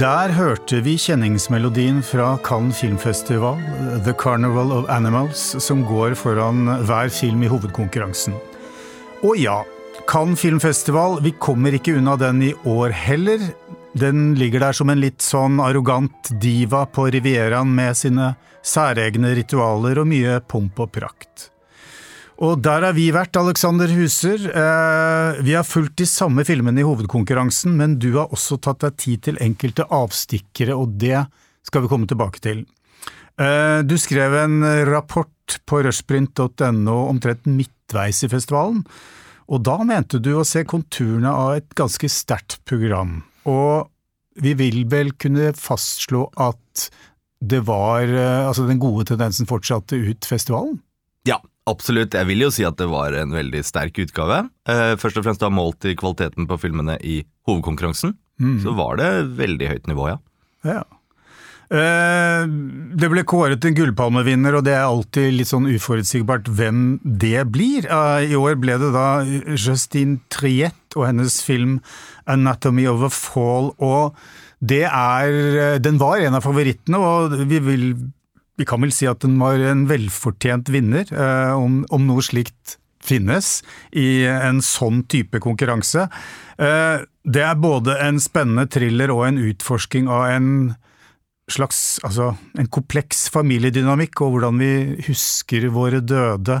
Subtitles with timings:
[0.00, 3.58] Der hørte vi kjenningsmelodien fra Cannes filmfestival,
[4.06, 8.32] The Carnival of Animals, som går foran hver film i hovedkonkurransen.
[9.20, 9.58] Og ja,
[10.08, 13.44] Cannes filmfestival, vi kommer ikke unna den i år heller.
[13.92, 18.32] Den ligger der som en litt sånn arrogant diva på Rivieraen med sine
[18.64, 21.51] særegne ritualer og mye pomp og prakt.
[22.40, 24.46] Og der har vi vært, Alexander Huser.
[24.48, 28.96] Eh, vi har fulgt de samme filmene i hovedkonkurransen, men du har også tatt deg
[28.98, 31.26] tid til enkelte avstikkere, og det
[31.66, 32.64] skal vi komme tilbake til.
[33.38, 38.82] Eh, du skrev en rapport på rushprint.no omtrent midtveis i festivalen,
[39.52, 43.20] og da mente du å se konturene av et ganske sterkt program.
[43.44, 43.90] Og
[44.40, 46.88] vi vil vel kunne fastslå at
[47.42, 50.78] det var eh, altså den gode tendensen fortsatte ut festivalen?
[51.28, 52.16] Ja, absolutt.
[52.16, 54.44] Jeg vil jo si at det var en veldig sterk utgave.
[54.68, 58.16] Eh, først og fremst da målt i kvaliteten på filmene i hovedkonkurransen.
[58.42, 58.58] Mm.
[58.64, 60.18] Så var det veldig høyt nivå, ja.
[60.66, 60.82] Ja.
[61.72, 62.42] Eh,
[63.00, 67.86] det ble kåret en gullpalmevinner, og det er alltid litt sånn uforutsigbart hvem det blir.
[67.86, 69.22] Eh, I år ble det da
[69.56, 71.80] Justine Triette og hennes film
[72.26, 73.72] 'Anatomy of a Fall'.
[73.78, 74.14] og
[74.62, 78.12] det er, Den var en av favorittene, og vi, vil,
[78.60, 82.78] vi kan vel si at den var en velfortjent vinner, eh, om, om noe slikt
[83.02, 83.62] finnes
[83.98, 86.04] i en sånn type konkurranse.
[86.54, 90.50] Det er både en spennende thriller og en utforsking av en
[91.50, 94.72] slags altså, en kompleks familiedynamikk, og hvordan vi
[95.08, 96.60] husker våre døde.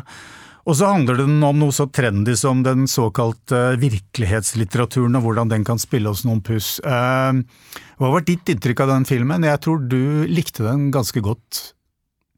[0.62, 5.66] Og så handler det om noe så trendy som den såkalte virkelighetslitteraturen, og hvordan den
[5.66, 6.76] kan spille oss noen puss.
[6.82, 9.46] Hva var ditt inntrykk av den filmen?
[9.48, 11.72] Jeg tror du likte den ganske godt.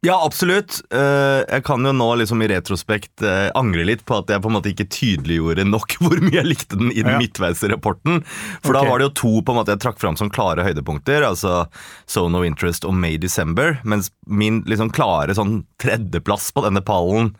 [0.05, 0.83] Ja, absolutt.
[0.93, 3.23] Jeg kan jo nå liksom i retrospekt
[3.57, 6.77] angre litt på at jeg på en måte ikke tydeliggjorde nok hvor mye jeg likte
[6.81, 7.21] den i den Ja.
[7.23, 8.21] midtveisrapporten.
[8.61, 8.77] For okay.
[8.77, 11.65] da var det jo to på en måte jeg trakk fram som klare høydepunkter, altså
[12.11, 13.79] Zone of Interest og May December.
[13.89, 17.33] Mens min liksom klare sånn tredjeplass på denne pallen,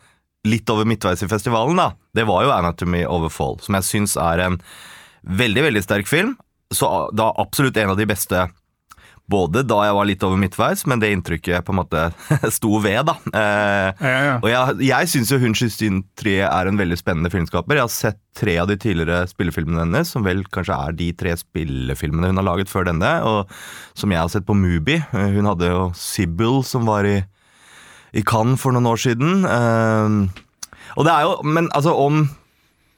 [0.45, 3.87] litt over midtveis i festivalen, da, det var jo Anatomy of a Fall, som jeg
[3.87, 4.59] syns er en
[5.25, 6.35] veldig, veldig sterk film.
[6.73, 8.47] Så da absolutt en av de beste
[9.31, 12.01] både da jeg var litt over midtveis, men det inntrykket på en måte
[12.53, 13.15] sto ved, da.
[13.33, 14.35] Eh, Ja, ja.
[14.37, 17.79] og jeg, jeg syns jo hun Justine Trier er en veldig spennende filmskaper.
[17.79, 21.33] Jeg har sett tre av de tidligere spillefilmene hennes, som vel kanskje er de tre
[21.41, 23.49] spillefilmene hun har laget før denne, og
[23.97, 24.99] som jeg har sett på Mubi.
[25.01, 27.17] Eh, Hun hadde jo Sibyl, som var i,
[28.13, 29.41] i Cannes for noen år siden.
[29.49, 30.43] Eh,
[30.95, 32.27] og det er jo, men altså om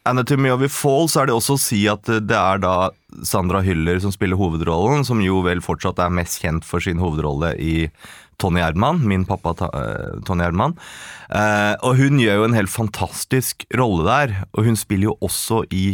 [0.08, 2.90] Anatomy of a Fall, så er det også å si at det er da
[3.28, 7.54] Sandra Hyller som spiller hovedrollen, som jo vel fortsatt er mest kjent for sin hovedrolle
[7.60, 7.90] i
[8.42, 10.76] Tony Erdmann, min pappa eh, Tony Erdmann.
[11.34, 15.64] Eh, og hun gjør jo en helt fantastisk rolle der, og hun spiller jo også
[15.74, 15.86] i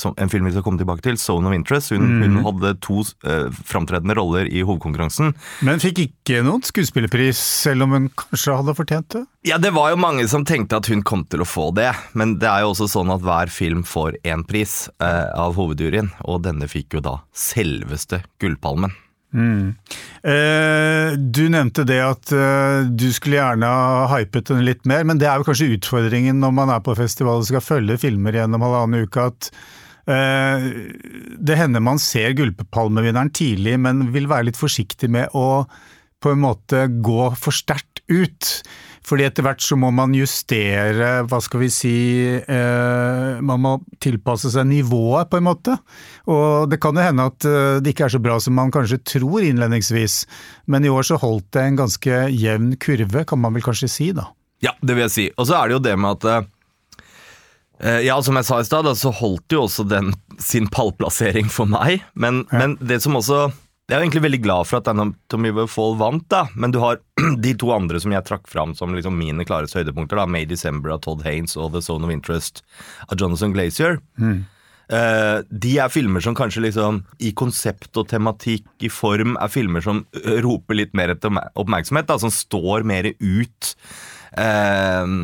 [0.00, 1.92] som, en film vi skal komme tilbake til, Zone of Interest.
[1.94, 5.34] Hun, hun hadde to uh, framtredende roller i hovedkonkurransen.
[5.66, 9.24] Men fikk ikke noen skuespillerpris, selv om hun kanskje hadde fortjent det?
[9.48, 12.36] Ja, det var jo mange som tenkte at hun kom til å få det, men
[12.42, 16.42] det er jo også sånn at hver film får én pris eh, av hovedjuryen, og
[16.46, 18.94] denne fikk jo da selveste Gullpalmen.
[19.28, 25.20] Eh, du nevnte det at eh, du skulle gjerne ha hypet den litt mer, men
[25.20, 28.64] det er jo kanskje utfordringen når man er på festival og skal følge filmer gjennom
[28.64, 29.58] halvannen uke, at eh,
[30.08, 35.66] det hender man ser Gullpalmevinneren tidlig, men vil være litt forsiktig med å
[36.22, 38.52] på en måte gå for sterkt ut.
[39.08, 41.94] Fordi etter hvert så må man justere, hva skal vi si,
[42.36, 43.72] eh, man må
[44.04, 45.78] tilpasse seg nivået på en måte.
[46.28, 49.00] Og det kan jo hende at eh, det ikke er så bra som man kanskje
[49.14, 50.20] tror innledningsvis,
[50.68, 54.10] men i år så holdt det en ganske jevn kurve, kan man vel kanskje si
[54.16, 54.28] da.
[54.64, 55.26] Ja, det vil jeg si.
[55.38, 56.52] Og så er det jo det med at eh,
[57.78, 60.08] Ja, som jeg sa i stad, så holdt jo også den
[60.42, 62.02] sin pallplassering for meg.
[62.18, 63.44] Men, men det som også
[63.88, 66.42] Jeg er egentlig veldig glad for at Anatomy of Fall vant, da.
[66.58, 66.98] Men du har
[67.46, 70.18] de to andre som jeg trakk fram som liksom mine klareste høydepunkter.
[70.20, 72.60] da May December av Todd Haynes og The Zone of Interest
[73.08, 73.96] av Jonathan Glacier.
[74.88, 79.84] Eh, de er filmer som kanskje liksom i konsept og tematikk, i form, er filmer
[79.84, 80.04] som
[80.44, 83.74] roper litt mer etter oppmerksomhet, da, som står mer ut
[84.36, 85.16] eh,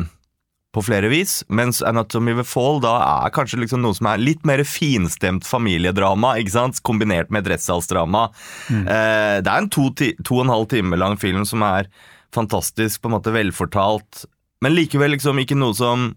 [0.75, 1.39] på flere vis.
[1.47, 5.47] Mens Anatomy of a Fall da er kanskje liksom noe som er litt mer finstemt
[5.47, 6.81] familiedrama, ikke sant?
[6.85, 8.27] kombinert med et rettssalsdrama.
[8.69, 11.87] Eh, det er en to, ti, to og en halv time lang film som er
[12.35, 14.25] fantastisk, på en måte velfortalt,
[14.63, 16.09] men likevel liksom ikke noe som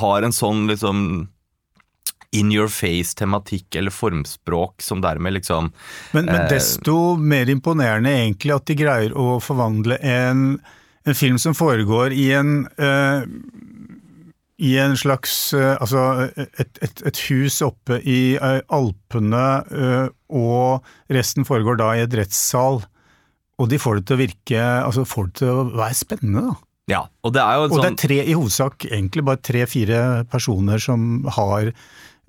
[0.00, 1.28] har en sånn liksom
[2.32, 5.72] in your face-tematikk eller formspråk som dermed liksom
[6.12, 10.44] Men, men Eh, desto mer imponerende egentlig at de greier å forvandle en,
[11.10, 13.26] en film som foregår i en, uh,
[14.60, 21.12] i en slags uh, Altså et, et, et hus oppe i eh, Alpene, uh, og
[21.12, 22.82] resten foregår da i et rettssal.
[23.60, 26.58] Og de får det til å virke Altså får det til å være spennende, da.
[26.90, 27.70] Ja, og det er jo sånn...
[27.70, 29.98] Og det sånn er tre, i hovedsak egentlig bare tre-fire
[30.30, 31.68] personer som har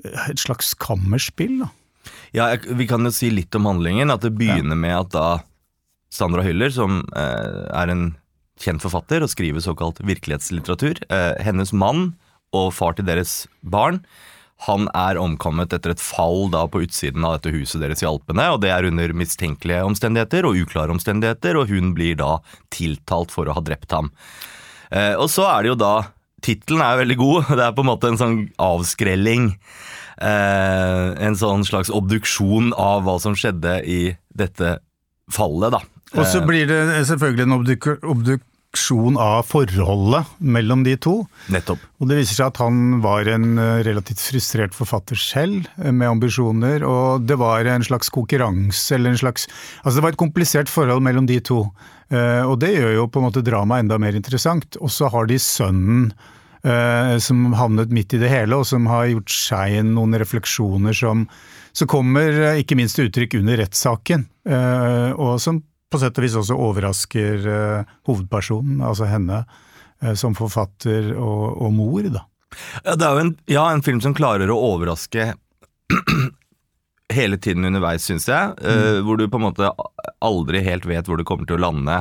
[0.03, 1.71] et slags kammerspill, da.
[2.35, 4.13] Ja, jeg, Vi kan jo si litt om handlingen.
[4.13, 5.25] At det begynner med at da
[6.11, 8.05] Sandra Hyller, som eh, er en
[8.61, 12.13] kjent forfatter og skriver såkalt virkelighetslitteratur, eh, hennes mann
[12.55, 14.01] og far til deres barn,
[14.67, 18.51] han er omkommet etter et fall da på utsiden av dette huset deres i Alpene.
[18.53, 22.37] og Det er under mistenkelige omstendigheter og uklare omstendigheter, og hun blir da
[22.69, 24.11] tiltalt for å ha drept ham.
[24.91, 25.95] Eh, og så er det jo da
[26.41, 27.49] Tittelen er veldig god.
[27.57, 29.51] Det er på en måte en sånn avskrelling.
[30.21, 33.99] Eh, en sånn slags obduksjon av hva som skjedde i
[34.37, 34.79] dette
[35.31, 35.81] fallet, da.
[36.17, 38.41] Og så Eh, blir det selvfølgelig en obduk
[38.71, 41.25] obduksjon av forholdet mellom de to.
[41.51, 41.79] Nettopp.
[41.99, 46.07] Og det viser seg at han var en eh, relativt frustrert forfatter selv, eh, med
[46.07, 49.47] ambisjoner, og det var en slags konkurranse, eller en slags
[49.83, 51.71] Altså det var et komplisert forhold mellom de to,
[52.11, 54.75] Eh, og det gjør jo på en måte dramaet enda mer interessant.
[54.83, 56.11] Og så har de sønnen
[57.23, 61.23] som havnet midt i det hele, og som har gjort seg noen refleksjoner som,
[61.71, 64.27] som kommer ikke minst til uttrykk under rettssaken,
[65.15, 69.43] og som på sett og vis også overrasker uh, hovedpersonen, altså henne,
[70.03, 72.25] uh, som forfatter og, og mor, da.
[72.83, 75.33] Ja, det er jo en, ja, en film som klarer å overraske
[77.15, 78.57] hele tiden underveis, syns jeg.
[78.59, 79.69] eh, hvor du på en måte
[80.23, 81.97] aldri helt vet hvor du kommer til å lande.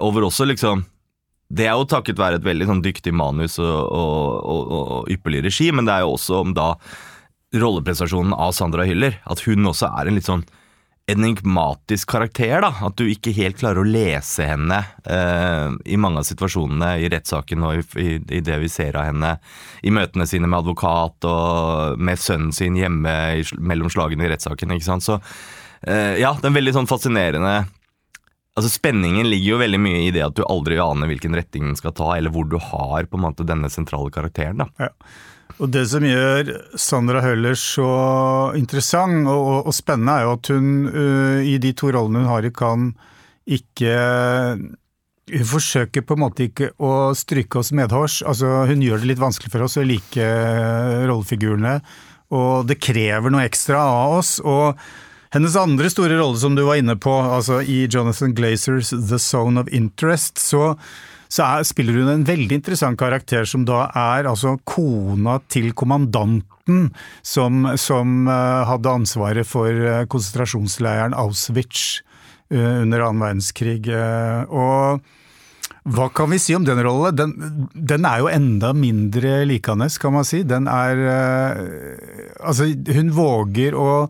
[0.00, 0.80] Og hvor også liksom
[1.52, 5.42] Det er jo takket være et veldig sånn dyktig manus og, og, og, og ypperlig
[5.46, 6.70] regi, men det er jo også om da
[7.54, 9.18] rolleprestasjonen av Sandra Hyller.
[9.26, 10.44] At hun også er en litt sånn
[11.08, 12.60] enigmatisk karakter.
[12.60, 17.08] da, At du ikke helt klarer å lese henne eh, i mange av situasjonene i
[17.12, 19.36] rettssaken og i, i, det vi ser av henne
[19.82, 24.76] i møtene sine med advokat og med sønnen sin hjemme i, mellom slagene i rettssaken.
[24.76, 25.18] ikke sant, så
[25.86, 27.56] eh, Ja, det er veldig sånn fascinerende
[28.58, 31.76] Altså Spenningen ligger jo veldig mye i det at du aldri aner hvilken retning den
[31.78, 34.64] skal ta, eller hvor du har på en måte denne sentrale karakteren.
[34.64, 34.88] da.
[35.58, 37.88] Og det som gjør Sandra Høller så
[38.58, 42.30] interessant og, og, og spennende, er jo at hun uh, i de to rollene hun
[42.30, 42.94] har i Cannes,
[43.48, 43.94] ikke
[45.28, 48.22] Hun forsøker på en måte ikke å stryke oss medhårs.
[48.28, 51.74] Altså, hun gjør det litt vanskelig for oss å like øh, rollefigurene,
[52.32, 54.38] og det krever noe ekstra av oss.
[54.40, 54.80] og
[55.34, 59.60] hennes andre store rolle som du var inne på, altså i Jonathan Glazers The Zone
[59.60, 60.72] of Interest, så,
[61.28, 66.88] så er, spiller hun en veldig interessant karakter som da er altså kona til kommandanten
[67.22, 72.00] som, som eh, hadde ansvaret for eh, konsentrasjonsleiren Auschwitz
[72.52, 73.84] eh, under annen verdenskrig.
[74.48, 75.04] og
[75.88, 77.16] hva kan vi si om den rollen?
[77.16, 80.42] Den, den er jo enda mindre likende, kan man si.
[80.44, 81.00] Den er
[82.44, 84.08] Altså, hun våger å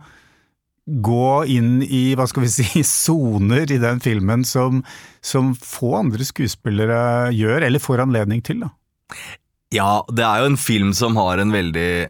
[0.89, 4.83] gå inn i, hva skal vi si, soner i den filmen som,
[5.21, 8.73] som få andre skuespillere gjør, eller får anledning til, da.
[9.75, 12.09] Ja, det er jo en film som har en veldig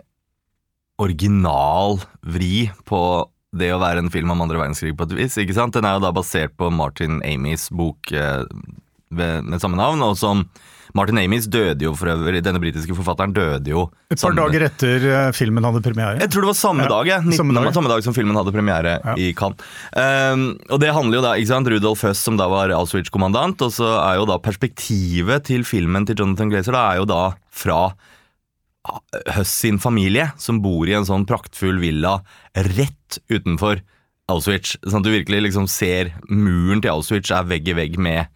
[1.02, 3.00] original vri på
[3.58, 5.38] det å være en film om andre verdenskrig på et vis.
[5.40, 5.74] ikke sant?
[5.74, 8.44] Den er jo da basert på Martin Amys bok eh,
[9.08, 10.44] med samme navn, og som
[10.94, 14.64] Martin Amis døde jo for øvrig, denne britiske forfatteren døde jo Et par samme- dager
[14.68, 16.18] etter eh, filmen hadde premiere.
[16.20, 17.18] Jeg tror det var samme Ja, dag, ja.
[17.20, 17.32] 19.
[17.36, 17.74] samme dag.
[17.74, 19.14] Samme dag som filmen hadde premiere Ja.
[19.16, 19.58] i Cannes.
[19.94, 23.70] Um, og det handler jo da, ikke sant, Rudolf Høss som da var Auschwitz-kommandant, og
[23.72, 27.92] så er jo da perspektivet til filmen til Jonathan Glazer da er jo da fra
[29.34, 32.22] Høss sin familie, som bor i en sånn praktfull villa
[32.56, 33.82] rett utenfor
[34.32, 34.76] Auschwitz.
[34.86, 38.28] Sånn at du virkelig liksom ser muren til Auschwitz er vegg i vegg med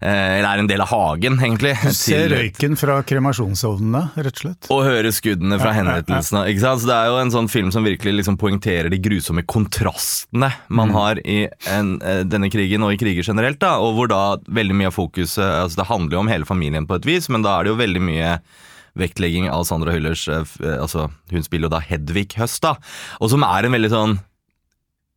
[0.00, 1.72] Eller er en del av hagen, egentlig.
[1.82, 4.68] Du ser røyken fra kremasjonsovnene, rett og slett.
[4.70, 5.78] og hører skuddene fra Ja, ja, ja.
[5.80, 6.42] henrettelsene.
[6.52, 6.80] Ikke sant?
[6.82, 10.88] Så Det er jo en sånn film som virkelig liksom poengterer de grusomme kontrastene man
[10.90, 10.92] Mm.
[10.94, 13.58] har i en, eh, denne krigen og i kriger generelt.
[13.58, 16.86] da, Og hvor da veldig mye av fokuset altså Det handler jo om hele familien
[16.86, 18.38] på et vis, men da er det jo veldig mye
[18.96, 22.76] vektlegging av Sandra Hyllers eh, eh, altså Hun spiller jo da Hedvig Høst, da,
[23.20, 24.18] og som er en veldig sånn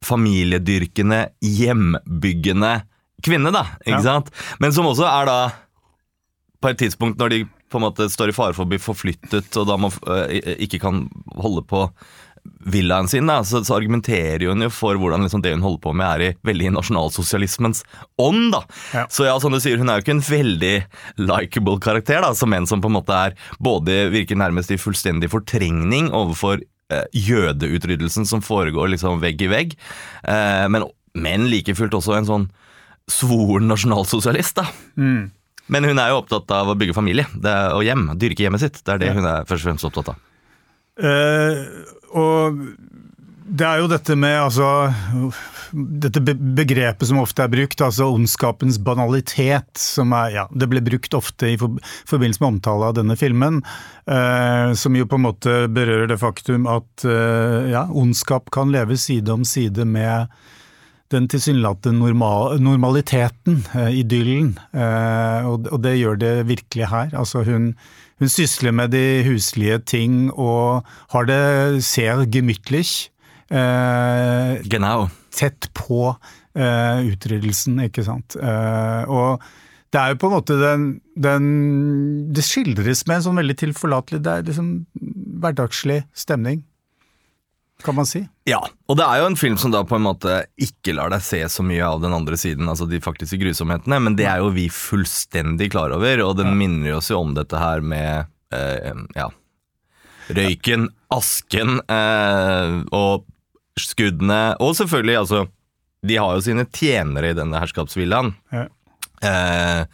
[0.03, 2.81] familiedyrkende, hjembyggende
[3.25, 3.65] kvinne, da.
[3.85, 4.19] Ikke Ja.
[4.19, 4.31] sant?
[4.59, 5.39] Men som også er da
[6.61, 9.55] på et tidspunkt når de på en måte står i fare for å bli forflyttet
[9.61, 11.03] og da må, øh, ikke kan
[11.37, 11.83] holde på
[12.65, 15.93] villaen sin, da, så, så argumenterer hun jo for hvordan liksom det hun holder på
[15.93, 17.83] med er i veldig i nasjonalsosialismens
[18.17, 18.51] ånd.
[18.55, 18.61] da.
[18.95, 19.03] Ja.
[19.11, 20.73] Så ja, som du sier, hun er jo ikke en veldig
[21.19, 25.29] likeable karakter, da, som en som på en måte er både virker nærmest i fullstendig
[25.29, 29.75] fortrengning overfor eh, jødeutryddelsen som foregår liksom vegg i vegg,
[30.23, 32.49] eh, men, men like fullt også en sånn
[33.11, 34.55] svoren nasjonalsosialist.
[34.61, 34.67] da.
[34.97, 35.29] Mm.
[35.69, 38.07] Men hun er jo opptatt av å bygge familie det er, og hjem.
[38.17, 38.81] Dyrke hjemmet sitt.
[38.83, 39.17] Det er det Ja.
[39.19, 40.25] hun er først og fremst opptatt av.
[40.99, 41.85] Uh,
[42.17, 42.57] og
[43.49, 44.67] det er jo dette med altså
[45.71, 51.13] Dette begrepet som ofte er brukt, altså ondskapens banalitet, som er Ja, det ble brukt
[51.17, 53.61] ofte i forbindelse med omtale av denne filmen,
[54.09, 58.97] eh, som jo på en måte berører det faktum at eh, ja, ondskap kan leve
[58.97, 60.27] side om side med
[61.11, 67.09] den tilsynelatende normal, normaliteten, eh, idyllen, eh, og, det gjør det virkelig her.
[67.17, 67.71] Altså hun,
[68.19, 73.09] hun sysler med de huslige ting og har det sehr gemütlich.
[73.49, 75.09] Eh, Genau.
[75.33, 76.15] tett på
[76.55, 78.35] eh, utryddelsen, ikke sant.
[78.35, 79.41] Eh, og
[79.89, 81.45] det er jo på en måte den, den
[82.33, 84.67] Det skildres med en sånn veldig tilforlatelig Det er liksom
[85.41, 86.61] hverdagslig stemning,
[87.83, 88.21] kan man si.
[88.49, 88.59] Ja,
[88.89, 91.39] og det er jo en film som da på en måte ikke lar deg se
[91.49, 94.65] så mye av den andre siden, altså de faktiske grusomhetene, men det er jo vi
[94.73, 99.29] fullstendig klar over, og den minner oss jo om dette her med eh, ja,
[100.35, 103.25] røyken, asken eh, og
[103.79, 105.45] skuddene, og selvfølgelig, altså,
[106.05, 108.65] de har jo sine tjenere i denne herskapsvillaen, Ja.
[109.23, 109.85] eh,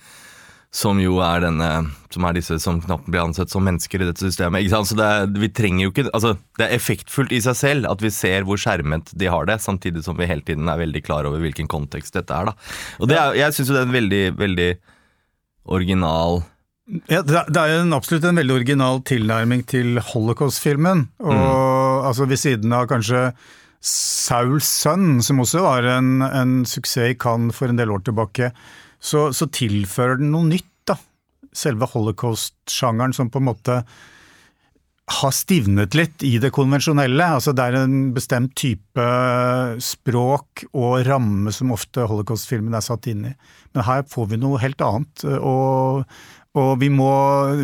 [0.75, 1.67] som jo er denne
[2.12, 4.67] Som er disse som knapt blir ansett som mennesker i dette systemet.
[4.72, 8.03] Så det er, vi trenger jo ikke Altså, det er effektfullt i seg selv at
[8.03, 11.27] vi ser hvor skjermet de har det, samtidig som vi hele tiden er veldig klar
[11.29, 12.51] over hvilken kontekst dette er.
[12.51, 12.53] da.
[13.00, 14.70] Og det er, jeg syns jo det er en veldig, veldig
[15.75, 16.44] original
[17.10, 21.08] Ja, det er- en, absolutt en veldig original tilnærming til holocaust-filmen.
[21.24, 23.32] Og altså ved siden av kanskje
[23.82, 28.51] Sauls sønn, som også var en, en suksess i Cannes for en del år tilbake,
[29.05, 30.97] så, så tilfører den noe nytt, da.
[31.55, 33.79] Selve holocaust-sjangeren som på en måte
[35.05, 37.27] har stivnet litt i det konvensjonelle.
[37.38, 39.09] Altså det er en bestemt type
[39.83, 43.35] språk og ramme som ofte holocaust-filmen er satt inn i.
[43.75, 45.27] Men her får vi noe helt annet.
[45.38, 46.01] Og,
[46.57, 47.12] og vi må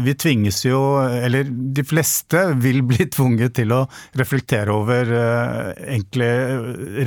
[0.06, 3.88] Vi tvinges jo, eller de fleste vil bli tvunget til å
[4.20, 6.30] reflektere over uh, egentlig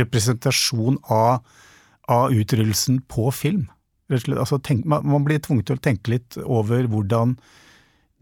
[0.02, 1.44] representasjon av,
[2.10, 3.68] av utryddelsen på film.
[4.12, 4.38] Slett.
[4.38, 7.38] Altså, tenk, man, man blir tvunget til å tenke litt over hvordan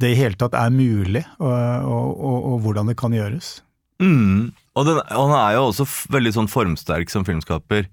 [0.03, 3.61] det i hele tatt er mulig, og, og, og, og hvordan det kan gjøres.
[4.03, 4.51] Mm.
[4.75, 7.87] Og, den, han er jo også veldig sånn formsterk som filmskaper.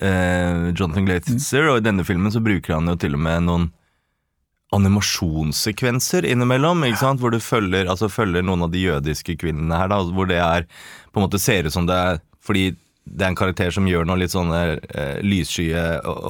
[0.00, 3.68] Eh, Jonathan Glazer, og i denne filmen så bruker han jo til og med noen
[4.76, 7.20] animasjonssekvenser innimellom, ikke sant?
[7.22, 10.68] hvor du følger, altså følger noen av de jødiske kvinnene her, da, hvor det er
[11.10, 12.70] på en måte ser ut som det er fordi
[13.10, 14.58] det er en karakter som gjør noen litt sånne
[14.94, 15.80] eh, lysskye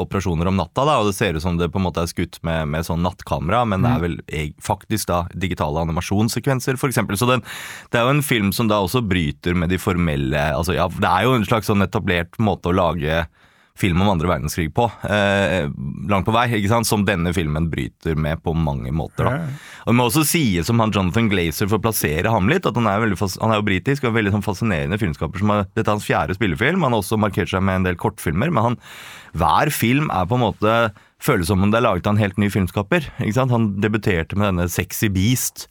[0.01, 2.39] operasjoner om natta, da, og det ser ut som det på en måte er skutt
[2.47, 7.19] med, med sånn nattkamera, men det er vel eg- faktisk da digitale animasjonssekvenser, eksempel.
[7.21, 7.45] Så den,
[7.93, 11.07] det er jo en film som da også bryter med de formelle altså ja, Det
[11.11, 13.27] er jo en slags sånn etablert måte å lage
[13.81, 15.67] film om andre verdenskrig på, eh,
[16.11, 16.89] langt på vei, ikke sant?
[16.89, 19.27] som denne filmen bryter med på mange måter.
[19.27, 19.51] da.
[19.85, 22.77] Og Det må også sies om han Jonathan Glazer for å plassere ham litt, at
[22.77, 25.39] han er, veldig, han er jo britisk og en veldig sånn fascinerende filmskaper.
[25.39, 26.83] som er, Dette er hans fjerde spillefilm.
[26.85, 28.81] Han har også markert seg med en del kortfilmer, men han,
[29.35, 30.75] hver film er på en måte
[31.21, 33.07] føles som om det er laget av en helt ny filmskaper.
[33.37, 35.67] Han debuterte med denne Sexy Beast,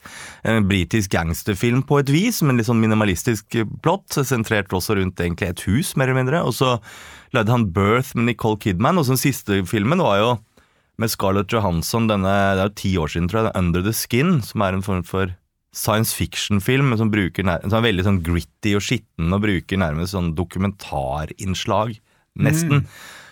[0.47, 5.21] en britisk gangsterfilm på et vis, med en litt sånn minimalistisk plott, sentrert også rundt
[5.21, 6.43] egentlig et hus, mer eller mindre.
[6.45, 6.77] Og så
[7.35, 10.31] lagde han Birth med Nicole Kidman, og så den siste filmen var jo
[10.99, 14.41] med Scarlett Johansson, denne, det er jo ti år siden, tror jeg, Under the Skin,
[14.43, 15.31] som er en form for
[15.75, 20.33] science fiction-film, men som, som er veldig sånn gritty og skitten, og bruker nærmest sånn
[20.37, 21.95] dokumentarinnslag,
[22.39, 22.83] nesten.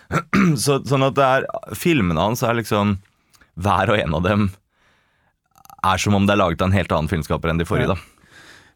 [0.62, 2.96] Så, sånn at det er, filmene hans er liksom,
[3.60, 4.46] hver og en av dem
[5.86, 7.98] er som om det er laget av en helt annen filmskaper enn de forrige, da.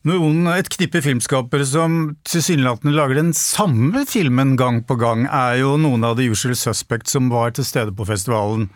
[0.06, 5.76] Noen, et knippe filmskapere som tilsynelatende lager den samme filmen gang på gang, er jo
[5.78, 8.66] noen av The Usual Suspects som var til stede på festivalen.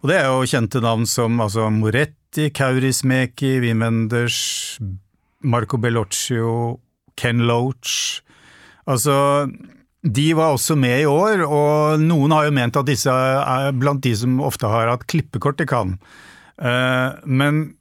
[0.00, 4.40] Og det er jo kjente navn som altså, Moretti, Kaurismäki, Wim Wenders,
[5.44, 6.80] Marco Bellocchio,
[7.20, 8.22] Ken Loach.
[8.88, 9.50] Altså,
[10.02, 14.00] de var også med i år, og noen har jo ment at disse er blant
[14.04, 16.00] de som ofte har hatt klippekort i Cannes.
[16.60, 17.76] Eh, men,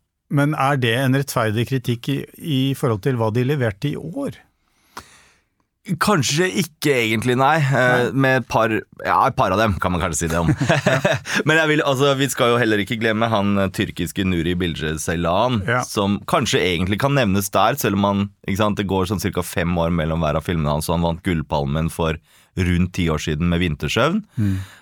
[0.54, 4.36] er det en rettferdig kritikk i forhold til hva de leverte i år?
[5.98, 7.58] Kanskje ikke egentlig, nei.
[7.72, 8.10] nei.
[8.14, 8.70] Med et par,
[9.06, 10.52] ja, et par av dem, kan man kanskje si det om.
[11.50, 14.96] Men jeg vil, altså, vi skal jo heller ikke glemme han eh, tyrkiske Nuri Bilge
[15.02, 15.82] Ceylan, Ja.
[15.88, 18.26] som kanskje egentlig kan nevnes der, selv om han,
[18.58, 19.46] sant, det går sånn ca.
[19.46, 22.20] fem år mellom hver av filmene hans, og han vant Gullpalmen for
[22.60, 24.24] rundt ti år siden med Vintersøvn.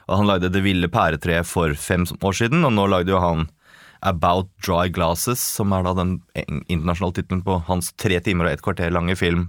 [0.08, 3.48] Og han lagde Det ville pæretreet for fem år siden, og nå lagde jo han
[4.06, 6.18] About Dry Glasses, som er da den
[6.70, 9.48] internasjonale tittelen på hans tre timer og et kvarter lange film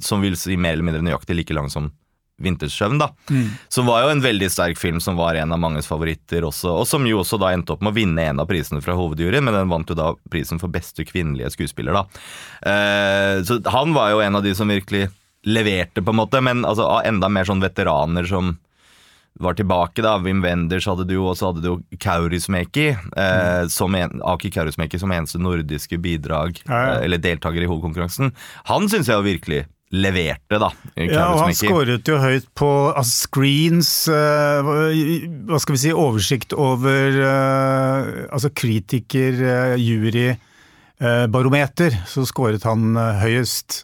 [0.00, 1.92] som vil si mer eller mindre nøyaktig like lang som
[2.36, 3.06] 'Vintersøvn', da.
[3.72, 6.86] Som var jo en veldig sterk film, som var en av manges favoritter også, og
[6.86, 9.54] som jo også da endte opp med å vinne en av prisene fra hovedjuryen, men
[9.56, 12.02] den vant jo da prisen for beste kvinnelige skuespiller, da.
[12.68, 15.08] Eh, så han var jo en av de som virkelig
[15.48, 18.58] leverte, på en måte, men altså enda mer sånn veteraner som
[19.40, 20.18] var tilbake, da.
[20.18, 22.90] Wim Wenders hadde du og så hadde du jo Kaurismäki.
[23.16, 26.92] Eh, som en, Aki Kaurismäki som eneste nordiske bidrag, Ja, ja.
[26.98, 28.32] eh, eller deltaker i hovedkonkurransen.
[28.68, 30.70] Han syns jeg jo virkelig leverte, da.
[30.98, 36.56] Ja, og han skåret jo høyt på altså, screens, uh, hva- skal vi si, oversikt
[36.58, 40.34] over uh, altså kritiker, uh, jury,
[41.28, 43.82] barometer, så skåret han høyest.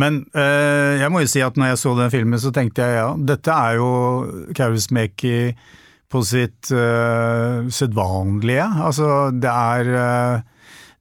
[0.00, 3.10] Men jeg må jo si at når jeg så den filmen, så tenkte jeg ja,
[3.20, 3.90] dette er jo
[4.56, 5.52] Kaurismäki
[6.08, 8.64] på sitt sedvanlige.
[8.88, 10.40] Altså, det er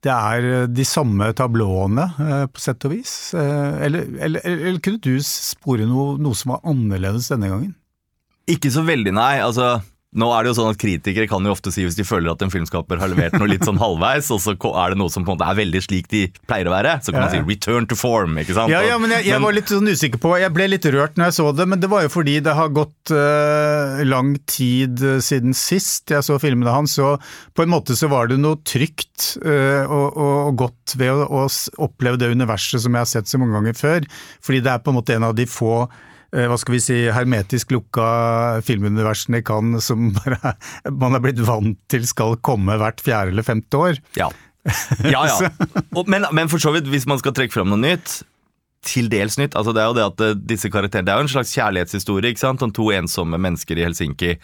[0.06, 3.14] det er de samme tablåene, eh, på sett og vis.
[3.34, 7.74] Eh, Eller, eller, eller kunne du spore noe, noe som var annerledes denne gangen?
[8.46, 9.40] Ikke så veldig, nei.
[9.42, 9.80] altså
[10.16, 12.44] nå er det jo sånn at Kritikere kan jo ofte si hvis de føler at
[12.46, 15.34] en filmskaper har levert noe litt sånn halvveis, og så er det noe som på
[15.34, 17.98] en måte er veldig slik de pleier å være, så kan man si 'return to
[18.00, 18.40] form'.
[18.40, 18.72] ikke sant?
[18.72, 21.30] Ja, ja, men jeg, jeg var litt sånn usikker på Jeg ble litt rørt når
[21.30, 25.20] jeg så det, men det var jo fordi det har gått uh, lang tid eh,
[25.24, 27.16] siden sist jeg så filmene hans, så
[27.56, 31.46] på en måte så var det noe trygt uh, og, og, godt ved å, å
[31.84, 34.10] oppleve det universet som jeg har sett så mange ganger før.
[34.46, 35.88] Fordi det er på en måte en av de få
[36.36, 38.08] hva skal vi si, hermetisk lukka
[38.68, 40.56] filmuniversene i Cannes som bare
[40.92, 44.02] man er blitt vant til skal komme hvert fjerde eller femte år.
[44.20, 44.30] Ja,
[45.14, 45.26] ja.
[45.30, 45.52] ja.
[45.96, 48.24] Og, men, men for så vidt, hvis man skal trekke fram noe nytt
[48.86, 49.56] til dels nytt.
[49.58, 52.34] altså Det er jo det at eh, disse karakterene Det er jo en slags kjærlighetshistorie
[52.34, 52.62] ikke sant?
[52.66, 54.36] om to ensomme mennesker i Helsinki.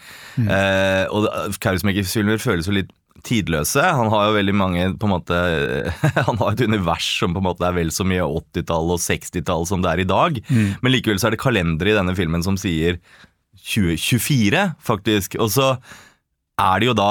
[0.42, 1.28] Eh, og
[1.62, 2.90] Kaurismäkis filmer føles jo litt
[3.26, 3.82] tidløse.
[3.82, 5.40] Han har jo veldig mange på en måte
[6.28, 9.68] Han har et univers som på en måte er vel så mye 80-tall og 60-tall
[9.70, 10.40] som det er i dag.
[10.82, 12.98] Men likevel så er det kalender i denne filmen som sier
[13.62, 15.36] 2024, faktisk.
[15.42, 15.74] Og så
[16.60, 17.10] er det jo da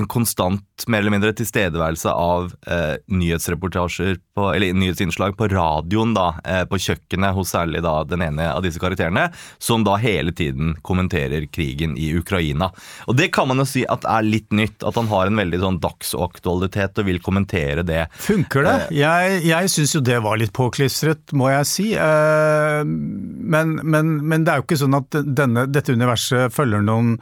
[0.00, 6.30] en konstant mer eller mindre tilstedeværelse av eh, nyhetsreportasjer på, eller nyhetsinnslag på radioen da,
[6.44, 9.28] eh, på kjøkkenet hos særlig da den ene av disse karakterene,
[9.60, 12.70] som da hele tiden kommenterer krigen i Ukraina.
[13.06, 15.60] Og det kan man jo si at er litt nytt, at han har en veldig
[15.62, 18.06] sånn dagsaktualitet og vil kommentere det.
[18.24, 18.76] Funker det?
[18.98, 21.90] Jeg, jeg syns jo det var litt påklistret, må jeg si.
[21.94, 22.82] Eh,
[23.50, 27.16] Men, men, men det er jo ikke sånn at denne, dette universet følger noen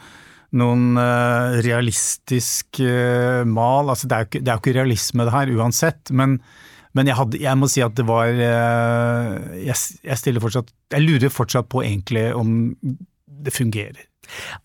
[0.57, 3.91] noen uh, realistisk uh, mal.
[3.93, 6.13] Altså, det, er jo ikke, ikke realisme det her, uansett.
[6.15, 6.39] Men,
[6.97, 11.05] men jeg, hadde, jeg må si at det var uh, jeg, jeg stiller fortsatt Jeg
[11.05, 12.73] lurer fortsatt på egentlig om
[13.39, 14.07] det fungerer.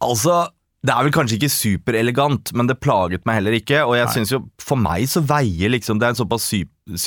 [0.03, 0.45] Altså,
[0.83, 3.83] det er vel kanskje ikke superelegant, men det plaget meg heller ikke.
[3.87, 6.67] Og jeg syns jo, for meg så veier liksom Det er en såpass eh,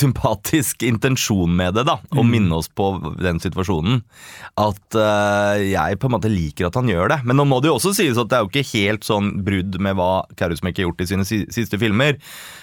[0.00, 1.98] sympatisk intensjon med det, da.
[2.12, 2.30] Å Mm.
[2.30, 2.90] minne oss på
[3.20, 4.02] den situasjonen.
[4.60, 7.20] At uh, jeg på en måte liker at han gjør det.
[7.24, 9.78] Men nå må det jo også sies at det er jo ikke helt sånn brudd
[9.80, 12.18] med hva Kaurismäki har gjort i sine siste filmer.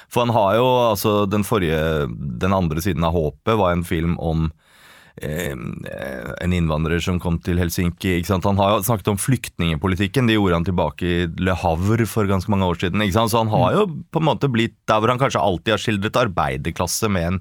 [0.09, 2.05] For han har jo altså den forrige
[2.39, 4.64] Den andre siden av håpet var en film om eh,
[5.23, 8.17] en innvandrer som kom til Helsinki.
[8.27, 12.51] Han har jo snakket om flyktningepolitikken, det gjorde han tilbake i Le Havre for ganske
[12.51, 13.03] mange år siden.
[13.13, 16.19] Så han har jo på en måte blitt der hvor han kanskje alltid har skildret
[16.25, 17.39] arbeiderklasse med en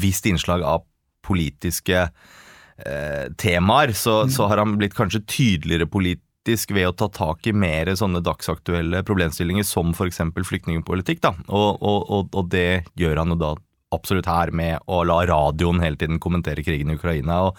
[0.00, 0.86] visst innslag av
[1.24, 7.46] politiske eh, temaer, så, så har han blitt kanskje tydeligere politisk ved å ta tak
[7.48, 10.22] i mer sånne dagsaktuelle problemstillinger som f.eks.
[10.48, 11.20] flyktningpolitikk.
[11.24, 13.54] da, og, og, og, og det gjør han jo da
[13.94, 17.40] absolutt her med å la radioen hele tiden kommentere krigen i Ukraina.
[17.48, 17.56] og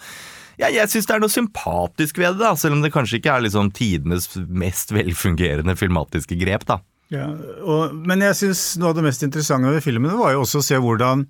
[0.60, 3.32] ja, jeg syns det er noe sympatisk ved det, da, selv om det kanskje ikke
[3.32, 6.66] er liksom tidenes mest velfungerende filmatiske grep.
[6.68, 6.80] da.
[7.10, 7.30] Ja,
[7.64, 10.66] og, men jeg syns noe av det mest interessante ved filmen var jo også å
[10.68, 11.24] se hvordan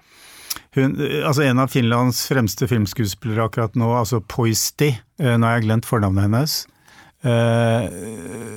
[0.74, 4.90] hun, altså En av Finlands fremste filmskuespillere akkurat nå, altså Poisti,
[5.22, 6.56] eh, nå har jeg glemt fornavnet hennes.
[7.22, 7.86] Eh,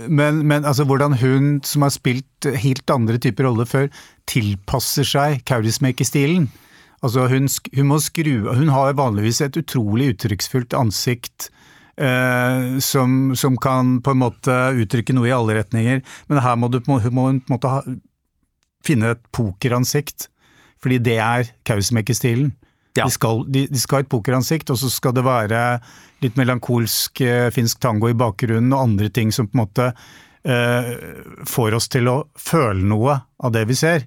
[0.10, 3.88] Men, men altså hvordan hun, som har spilt helt andre typer roller før,
[4.30, 6.48] tilpasser seg Kaurismäki-stilen.
[7.04, 11.50] Altså hun, hun må skru Hun har vanligvis et utrolig uttrykksfullt ansikt.
[11.94, 16.72] Eh, som, som kan på en måte uttrykke noe i alle retninger, men her må
[16.74, 17.84] du må, må hun på en måte ha,
[18.82, 20.26] finne et pokeransikt,
[20.82, 22.50] fordi det er Kaurismäki-stilen.
[22.98, 23.06] Ja.
[23.06, 25.62] De, skal, de, de skal ha et pokeransikt, og så skal det være
[26.26, 29.92] litt melankolsk eh, finsk tango i bakgrunnen og andre ting som på en måte
[30.44, 34.04] får oss til å føle noe av det vi ser.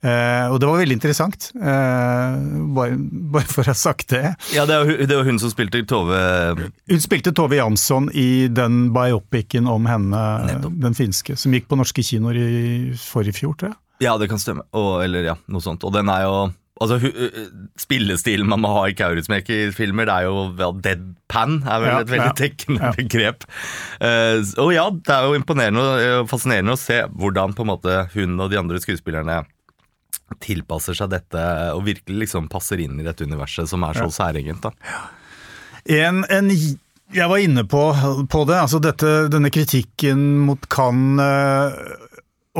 [0.00, 2.36] Eh, og det var veldig interessant, eh,
[2.72, 2.94] bare,
[3.34, 4.30] bare for å ha sagt det.
[4.54, 6.20] Ja, det var, det hun som spilte Tove
[6.56, 10.78] Hun spilte Tove Jansson i den biopicen om henne, Nettopp.
[10.86, 12.62] den finske, som gikk på norske kinoer i
[12.96, 13.80] forrige fjor, tror jeg.
[14.00, 14.64] Ja, det kan stemme.
[14.72, 15.84] Og, eller ja, noe sånt.
[15.84, 16.36] Og den er jo
[16.80, 16.96] Altså,
[17.76, 22.12] Spillestilen man må ha i Kaurismäki-filmer, det er jo vel deadpan, er vel Ja, et
[22.14, 22.92] veldig ja, tekkende ja.
[22.96, 23.44] begrep.
[24.00, 25.86] Uh, og ja, det er jo imponerende
[26.22, 29.42] og fascinerende å se hvordan på en måte hun og de andre skuespillerne
[30.40, 31.42] tilpasser seg dette
[31.74, 34.62] og virkelig liksom passer inn i dette universet som er så særegent.
[34.62, 35.00] da.
[35.90, 36.50] En, en,
[37.10, 37.82] jeg var inne på,
[38.30, 42.06] på det, altså dette, denne kritikken mot Cannes eh,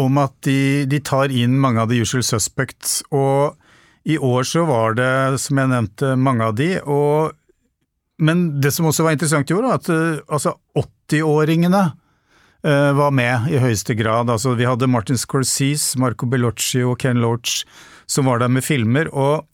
[0.01, 3.57] om at de, de tar inn mange av the usual suspects, og
[4.05, 7.35] i år så var det, som jeg nevnte, mange av de, og,
[8.23, 13.13] men det som også var interessant i år, var at eh, altså 80-åringene uh, var
[13.17, 14.31] med i høyeste grad.
[14.33, 17.65] Altså, vi hadde Martin Scorsese, Marco Bellocci og Ken Loach
[18.11, 19.47] som var der med filmer, og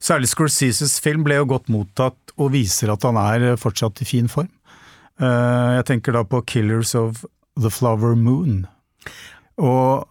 [0.00, 4.30] Særlig Scorseses film ble jo godt mottatt og viser at han er fortsatt i fin
[4.32, 4.48] form.
[5.20, 7.20] Uh, Jeg tenker da på Killers of
[7.60, 8.62] the Flower Moon.
[9.60, 10.08] Og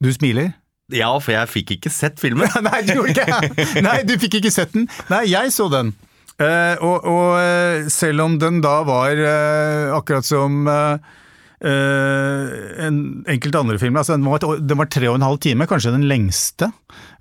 [0.00, 0.54] du smiler?
[0.94, 2.48] Ja, for jeg fikk ikke sett filmen.
[2.68, 4.88] Nei, du gjorde ikke Nei, du fikk ikke sett den.
[5.12, 5.92] Nei, jeg så den.
[6.38, 11.16] Uh, og, og eh, selv om den da var uh, akkurat som eh,
[11.58, 15.90] en enkelte andre filmer, altså den var, den var tre og en halv time, kanskje
[15.96, 16.68] den lengste.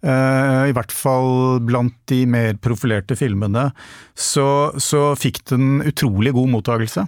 [0.05, 3.71] I hvert fall blant de mer profilerte filmene.
[4.13, 4.45] Så,
[4.77, 7.07] så fikk den utrolig god mottakelse.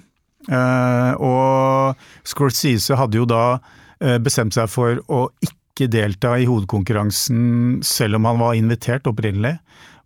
[1.21, 3.43] Og Scorsese hadde jo da
[4.25, 9.55] bestemt seg for å ikke delta i hovedkonkurransen selv om han var invitert opprinnelig,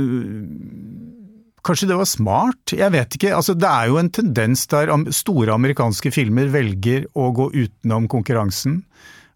[1.63, 2.73] Kanskje det var smart?
[2.75, 3.31] Jeg vet ikke.
[3.37, 8.81] Altså, det er jo en tendens der store amerikanske filmer velger å gå utenom konkurransen.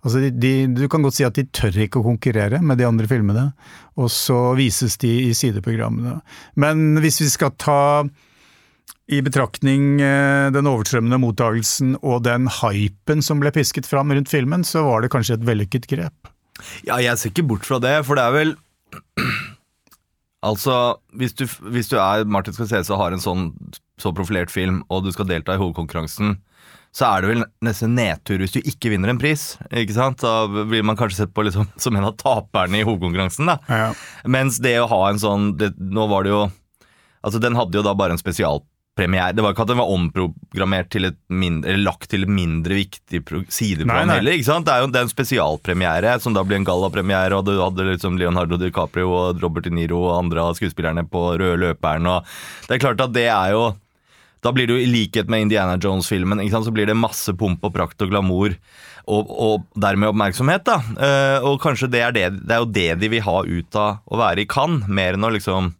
[0.03, 2.87] Altså, de, de, du kan godt si at de tør ikke å konkurrere med de
[2.87, 3.45] andre filmene,
[3.95, 6.17] og så vises de i sideprogrammene.
[6.59, 7.79] Men hvis vi skal ta
[9.08, 14.65] i betraktning eh, den overstrømmende mottagelsen og den hypen som ble pisket fram rundt filmen,
[14.67, 16.32] så var det kanskje et vellykket grep.
[16.88, 18.58] Ja, jeg ser ikke bort fra det, for det er vel
[20.48, 23.48] Altså, hvis du, hvis du er Martin Scorsese og har en sånn
[23.98, 26.36] så profilert film, og du skal delta i hovedkonkurransen,
[26.93, 29.56] så er det vel nesten nedtur hvis du ikke vinner en pris.
[29.72, 30.22] ikke sant?
[30.22, 33.50] Da blir man kanskje sett på liksom, som en av taperne i hovedkonkurransen.
[33.50, 33.58] da.
[33.67, 33.89] Ja.
[34.30, 36.48] Mens det å ha en sånn det, Nå var det jo
[37.26, 38.22] Altså, den hadde jo da bare en
[38.97, 39.36] spesialpremiere.
[39.36, 42.73] Det var ikke at den var omprogrammert til et mindre, eller lagt til et mindre
[42.73, 44.31] viktig pro- sideprogram heller.
[44.33, 44.65] ikke sant?
[44.65, 47.86] Det er jo det er en spesialpremiere, som da blir en gallapremiere, og du hadde
[47.91, 52.25] liksom Leonardo DiCaprio og Robert De Niro og andre av skuespillerne på røde løperen, og
[52.67, 53.75] det er klart at det er jo
[54.45, 57.33] da blir det jo i likhet med Indiana Jones-filmen, ikke sant, så blir det masse
[57.36, 58.53] pomp og prakt og glamour,
[59.10, 60.63] og, og dermed oppmerksomhet.
[60.63, 60.77] da.
[60.93, 63.97] Uh, og kanskje det er, det, det er jo det de vil ha ut av
[64.05, 65.73] å være i Cannes, mer enn å liksom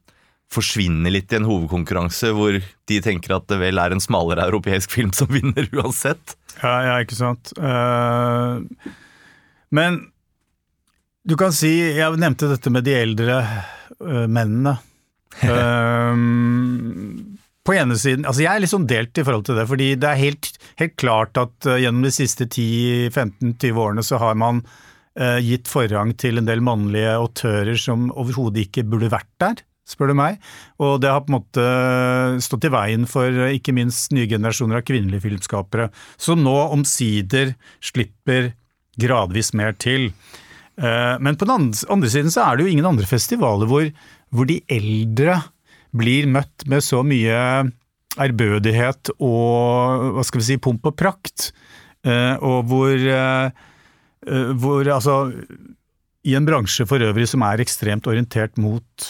[0.54, 4.94] forsvinne litt i en hovedkonkurranse hvor de tenker at det vel er en smalere europeisk
[4.96, 6.38] film som vinner uansett.
[6.62, 7.52] Ja, ja, ikke sant.
[7.60, 8.64] Uh,
[9.76, 10.06] men
[11.28, 14.78] du kan si Jeg nevnte dette med de eldre uh, mennene.
[15.44, 16.16] Uh,
[17.68, 20.10] på ene siden Altså, jeg er litt sånn delt i forhold til det, fordi det
[20.10, 24.64] er helt, helt klart at gjennom de siste 10-15-20 årene så har man
[25.42, 30.18] gitt forrang til en del mannlige autører som overhodet ikke burde vært der, spør du
[30.20, 30.38] meg.
[30.84, 31.68] Og det har på en måte
[32.44, 37.56] stått i veien for eh, ikke minst nye generasjoner av kvinnelige filmskapere, som nå omsider
[37.80, 38.52] slipper
[39.00, 40.10] gradvis mer til.
[40.78, 43.88] Eh, Men på den andre- siden så er det jo ingen andre festivaler hvor,
[44.34, 45.40] hvor de eldre
[45.96, 47.72] blir møtt med så mye
[48.18, 51.52] ærbødighet og hva skal vi si, pomp og prakt.
[52.04, 52.98] Eh, Og hvor,
[54.58, 55.32] hvor altså
[56.28, 59.06] I en bransje for øvrig som er ekstremt orientert mot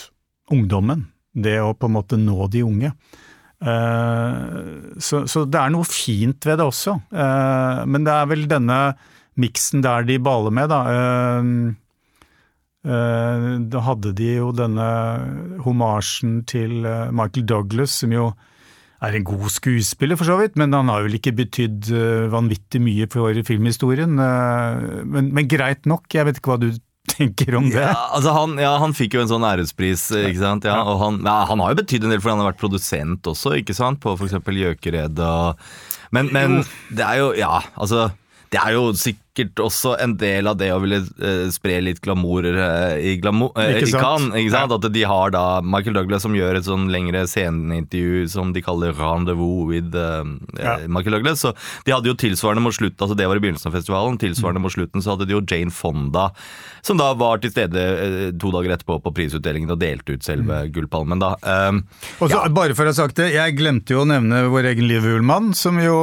[0.53, 1.05] ungdommen,
[1.35, 2.91] det å på en måte nå de unge.
[3.57, 8.47] Eh, Så, så det er noe fint ved det også, Eh, men det er vel
[8.49, 8.95] denne
[9.37, 10.81] miksen der de baler med, da.
[10.93, 11.73] Eh,
[13.67, 18.29] Da hadde de jo denne homasjen til Michael Douglas, som jo
[19.03, 21.89] er en god skuespiller, for så vidt, men han har vel ikke betydd
[22.31, 24.15] vanvittig mye for filmhistorien.
[24.15, 26.71] Men, men greit nok, jeg vet ikke hva du
[27.11, 27.81] tenker om det.
[27.81, 30.67] Ja, altså han, ja, han fikk jo en sånn ærespris, ikke sant.
[30.69, 33.29] Ja, og han, ja, han har jo betydd en del fordi han har vært produsent
[33.31, 34.01] også, ikke sant.
[34.03, 34.37] På f.eks.
[34.37, 35.67] Gjøkeredet og
[36.15, 36.61] men, men
[36.95, 38.09] det er jo Ja, altså.
[38.47, 42.45] Det er jo sikkert også en del av det å ville eh, spre litt glamour
[42.49, 44.03] eh, i, glamour, eh, Ikke i sant?
[44.03, 44.37] Cannes.
[44.41, 44.73] Ikke sant?
[44.77, 48.93] At de har da Michael Douglas som gjør et sånn lengre sceneintervju som de kaller
[48.97, 50.23] 'Rendezvous with uh,
[50.57, 50.77] Ja.
[50.87, 51.41] Michael Douglas.
[51.45, 51.53] Så
[51.85, 54.73] de hadde jo tilsvarende mot slutten, altså det var i begynnelsen av festivalen, tilsvarende mot
[54.73, 56.31] slutten så hadde de jo Jane Fonda,
[56.81, 61.19] som da var til stede to dager etterpå på prisutdelingen og delte ut selve gullpalmen.
[61.19, 61.35] da.
[61.43, 61.83] Um,
[62.19, 64.87] Og så, Bare for å ha sagt det, jeg glemte jo å nevne vår egen
[64.87, 65.97] Liv Ullmann, som jo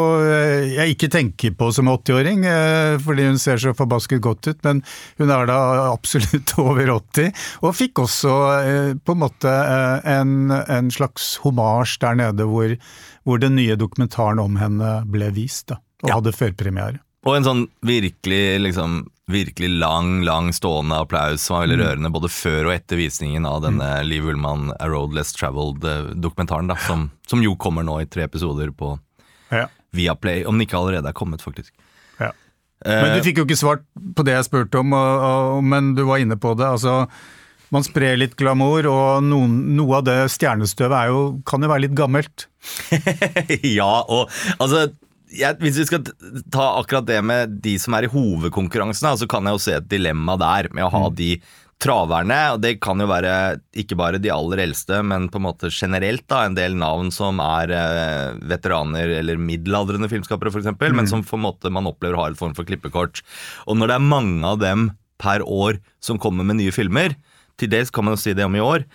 [0.74, 2.44] jeg ikke tenker på som 80-åring.
[2.46, 4.82] eh, Fordi fordi hun ser så forbasket godt ut, men
[5.18, 5.58] hun er da
[5.92, 7.32] absolutt over 80.
[7.64, 12.76] Og fikk også eh, på en måte eh, en, en slags homasj der nede hvor,
[13.24, 16.18] hvor, den nye dokumentaren om henne ble vist, da, og ja.
[16.18, 17.00] hadde førpremiere.
[17.24, 21.84] Og en sånn virkelig, liksom, virkelig lang, lang stående applaus som var veldig mm.
[21.86, 24.10] rørende både før og etter visningen av denne mm.
[24.10, 28.74] Liv Ullmann A Road Less Traveled-dokumentaren, da, som, som, jo kommer nå i tre episoder
[28.76, 28.92] på
[29.48, 29.70] ja.
[29.96, 31.72] Viaplay, om den ikke allerede er kommet, faktisk.
[32.84, 33.84] Men du fikk jo ikke svart
[34.16, 36.66] på det jeg spurte om, og, og, men du var inne på det.
[36.66, 37.06] altså
[37.74, 41.96] man sprer litt glamour, og noen, noe av det stjernestøvet jo, kan jo være litt
[41.98, 42.46] gammelt.
[43.78, 44.86] ja, og altså
[45.34, 46.04] jeg, hvis vi skal
[46.52, 49.90] ta akkurat det med de som er i hovedkonkurransene, så kan jeg jo se et
[49.90, 51.16] dilemma der med å ha mm.
[51.18, 51.30] de
[51.84, 52.38] traverne.
[52.54, 53.34] og Det kan jo være
[53.76, 57.42] ikke bare de aller eldste, men på en måte generelt da, en del navn som
[57.44, 60.96] er eh, veteraner eller middelaldrende filmskapere f.eks., mm.
[60.96, 63.22] men som på en måte man opplever har et form for klippekort.
[63.68, 67.16] Og når det er mange av dem per år som kommer med nye filmer,
[67.60, 68.86] til dels kan man jo si det om i år,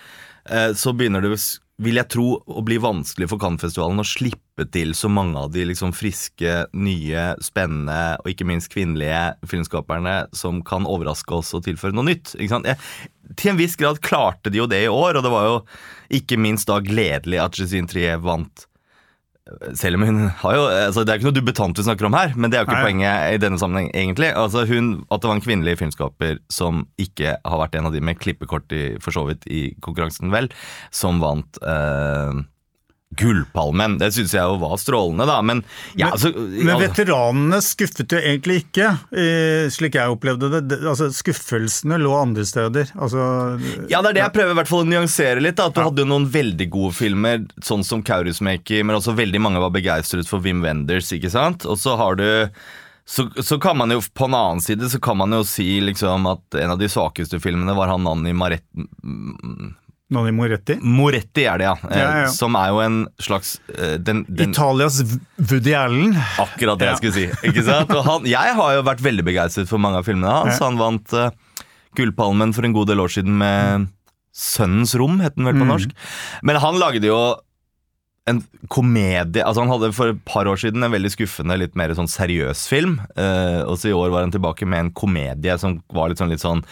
[0.49, 1.37] eh, så begynner det
[1.79, 5.63] vil jeg tro å bli vanskelig for Cannes-festivalen å slippe til så mange av de
[5.69, 11.95] liksom friske, nye, spennende og ikke minst kvinnelige filmskaperne som kan overraske oss og tilføre
[11.95, 12.35] noe nytt.
[12.35, 12.77] Jeg,
[13.39, 15.59] til en viss grad klarte de jo det i år, og det var jo
[16.19, 18.67] ikke minst da gledelig at Jésine Trier vant
[19.77, 22.33] selv om hun har jo altså Det er ikke noe dubetant vi snakker om her,
[22.35, 22.85] men det er jo ikke Nei.
[22.87, 24.29] poenget i denne sammenheng, egentlig.
[24.37, 28.03] Altså hun, At det var en kvinnelig filmskaper som ikke har vært en av de
[28.03, 30.49] med klippekort i, for så vidt i konkurransen, vel,
[30.95, 32.41] som vant eh,
[33.19, 33.97] Gullpalmen.
[34.01, 35.39] Det syns jeg jo var strålende, da.
[35.45, 38.91] Men, ja, men, altså, men veteranene skuffet jo egentlig ikke,
[39.73, 40.79] slik jeg opplevde det.
[40.79, 42.93] Altså, Skuffelsene lå andre steder.
[42.97, 43.23] Altså,
[43.91, 45.57] ja, det er det jeg prøver i hvert fall å nyansere litt.
[45.59, 45.69] Da.
[45.69, 45.87] At du ja.
[45.89, 50.29] hadde jo noen veldig gode filmer, sånn som Kaurusmaker, men også veldig mange var begeistret
[50.29, 51.67] for Wim Wenders, ikke sant.
[51.69, 52.29] Og så har du
[53.09, 56.27] så, så, kan man jo på en annen side så kan man jo si liksom
[56.29, 58.61] at en av de svakeste filmene var han Nanni Maret
[60.09, 60.79] Nonny Moretti?
[60.81, 61.75] Moretti er det, ja.
[61.85, 62.21] ja, ja.
[62.23, 65.03] Eh, som er jo en slags eh, den, den, Italias
[65.37, 66.15] Woody Allen.
[66.41, 67.27] Akkurat det jeg skulle si.
[67.51, 67.93] ikke sant?
[68.07, 70.57] Han, jeg har jo vært veldig begeistret for mange av filmene hans.
[70.65, 71.29] Han vant uh,
[71.97, 73.85] Gullpalmen for en god del år siden med
[74.33, 75.71] Sønnens rom, het den vel på mm.
[75.75, 75.93] norsk.
[76.47, 77.19] Men han lagde jo
[78.29, 81.93] en komedie altså Han hadde for et par år siden en veldig skuffende, litt mer
[81.97, 82.97] sånn seriøs film.
[83.13, 86.33] Uh, og så i år var han tilbake med en komedie som var litt sånn,
[86.33, 86.65] litt sånn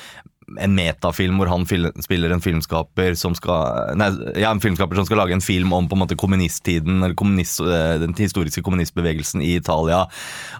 [0.55, 5.19] en metafilm hvor han spiller en filmskaper som skal Nei, ja, en filmskaper som skal
[5.19, 9.55] lage en film om på en måte kommunisttiden, eller kommunist, eh, den historiske kommunistbevegelsen i
[9.59, 10.05] Italia.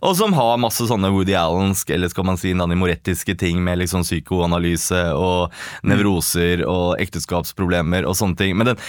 [0.01, 3.79] Og som har masse sånne Woody Allensk, eller skal man si Nanni Morettiske ting med
[3.83, 5.53] liksom psykoanalyse og
[5.87, 8.57] nevroser og ekteskapsproblemer og sånne ting.
[8.57, 8.83] Men den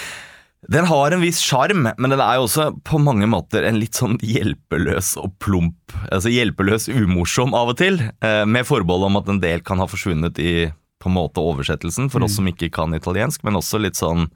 [0.67, 3.95] den har en viss sjarm, men den er jo også på mange måter en litt
[3.95, 9.31] sånn hjelpeløs og plump Altså hjelpeløs umorsom av og til, eh, med forbehold om at
[9.31, 10.73] en del kan ha forsvunnet i
[11.09, 12.39] på en måte oversettelsen, for oss mm.
[12.39, 14.29] som ikke kan italiensk, men også litt sånn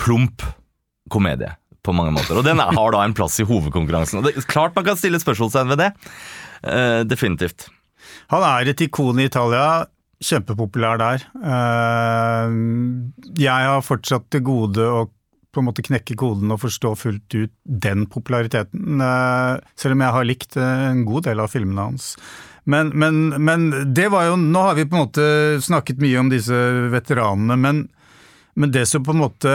[0.00, 0.42] plump
[1.10, 1.54] komedie
[1.86, 2.36] på mange måter.
[2.36, 4.20] Og den har da en plass i hovedkonkurransen.
[4.20, 5.92] Og det er Klart man kan stille spørsmålstegn ved det.
[6.66, 7.70] Uh, definitivt.
[8.34, 9.86] Han er et ikon i Italia.
[10.20, 11.24] Kjempepopulær der.
[11.40, 12.52] Uh,
[13.40, 15.08] jeg har fortsatt til gode å
[15.50, 19.00] på en måte knekke koden og forstå fullt ut den populariteten.
[19.02, 22.12] Uh, selv om jeg har likt en god del av filmene hans.
[22.64, 25.26] Men, men, men, det var jo Nå har vi på en måte
[25.64, 26.56] snakket mye om disse
[26.92, 27.84] veteranene, men,
[28.54, 29.54] men det som på en måte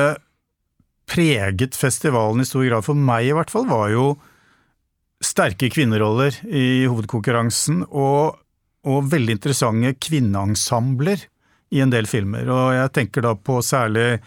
[1.05, 4.07] preget festivalen i stor grad, for meg i hvert fall, var jo
[5.23, 8.39] sterke kvinneroller i hovedkonkurransen, og,
[8.85, 11.27] og veldig interessante kvinneensembler
[11.75, 12.49] i en del filmer.
[12.49, 14.19] Og jeg tenker da på særlig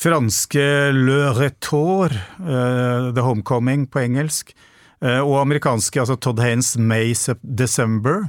[0.00, 0.64] franske
[0.96, 4.54] Le Retour, uh, The Homecoming på engelsk,
[5.00, 8.26] og amerikanske, altså Todd Haynes May December,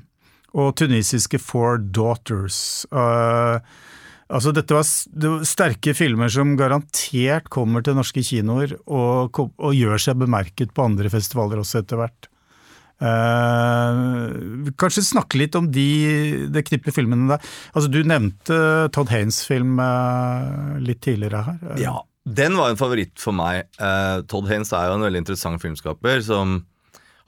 [0.57, 2.85] og tunisiske Four Daughters.
[2.91, 3.59] Uh,
[4.31, 9.71] altså dette var, det var, sterke filmer som garantert kommer til norske kinoer, og, og
[9.77, 12.29] gjør seg bemerket på andre festivaler også etter hvert.
[13.01, 17.51] Uh, kanskje snakke litt om de, det knippet filmene der.
[17.73, 18.59] Altså, du nevnte
[18.93, 21.63] Todd Haynes-film uh, litt tidligere her.
[21.81, 23.65] Ja, den var en favoritt for meg.
[23.81, 26.59] Uh, Todd Haynes er jo en veldig interessant filmskaper som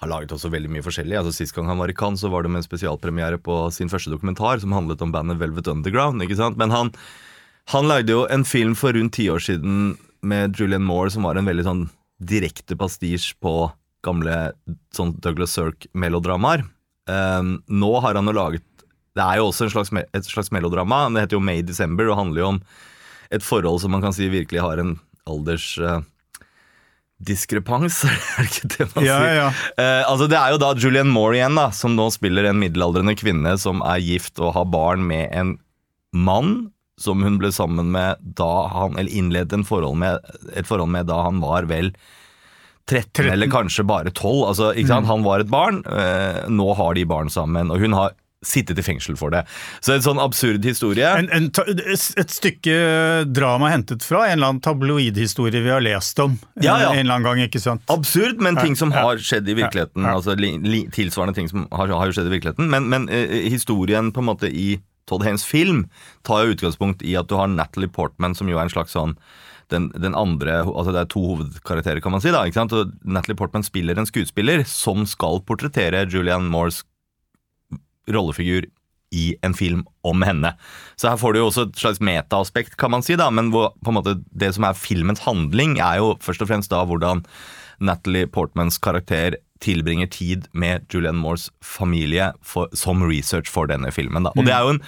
[0.04, 1.18] har laget også veldig mye forskjellig.
[1.18, 3.92] Altså Sist gang han var i Cannes, så var det med en spesialpremiere på sin
[3.92, 6.22] første dokumentar som handlet om bandet Velvet Underground.
[6.24, 6.60] ikke sant?
[6.60, 6.92] Men han,
[7.74, 11.40] han lagde jo en film for rundt ti år siden med Julian Moore som var
[11.40, 11.88] en veldig sånn
[12.24, 13.72] direkte pastisj på
[14.04, 14.54] gamle
[14.96, 16.66] sånn Douglas Sirk-melodramaer.
[17.10, 18.64] Um, nå har han jo laget
[19.12, 21.06] Det er jo også slags, et slags melodrama.
[21.12, 22.60] Det heter jo May December og handler jo om
[23.32, 24.96] et forhold som man kan si virkelig har en
[25.30, 26.02] alders uh,
[27.24, 29.36] diskrepans, er det ikke det man Ja, sier?
[29.38, 29.48] ja.
[29.80, 33.16] Eh, altså Det er jo da Julianne Moore igjen, da, som nå spiller en middelaldrende
[33.20, 35.54] kvinne som er gift og har barn med en
[36.14, 36.56] mann
[37.00, 40.20] som hun ble sammen med da han Eller innledet en forhold med,
[40.54, 41.90] et forhold med da han var vel
[42.86, 43.32] 13, 13.
[43.32, 44.44] eller kanskje bare 12.
[44.52, 45.08] Altså, ikke sant?
[45.08, 48.12] Han var et barn, eh, nå har de barn sammen, og hun har
[48.48, 49.44] sittet i fengsel for det.
[49.84, 51.08] Så en sånn absurd historie.
[51.08, 52.78] En, en, et stykke
[53.34, 56.94] drama hentet fra en eller annen tabloidhistorie vi har lest om Ja, ja.
[56.94, 57.84] en eller annen gang, ikke sant?
[57.94, 60.08] Absurd, men ting som har skjedd i virkeligheten.
[60.10, 62.70] Altså li, li, Tilsvarende ting som har, har skjedd i virkeligheten.
[62.72, 64.76] Men, men eh, historien på en måte i
[65.10, 65.88] Todd Haynes film
[66.28, 69.18] tar jo utgangspunkt i at du har Natalie Portman, som jo er en slags sånn
[69.72, 72.32] den, den andre, altså Det er to hovedkarakterer, kan man si.
[72.34, 72.76] da, ikke sant?
[72.78, 76.84] Og Natalie Portman spiller en skuespiller som skal portrettere Julianne Moores
[78.12, 78.68] rollefigur
[79.14, 80.56] i en film om henne.
[80.98, 83.72] Så her får du jo også et slags metaaspekt, kan man si, da, men hvor,
[83.86, 87.22] på en måte, det som er filmens handling, er jo først og fremst da hvordan
[87.84, 94.26] Natalie Portmans karakter tilbringer tid med Julianne Moores familie for, som research for denne filmen.
[94.26, 94.34] Da.
[94.36, 94.84] Og det er jo en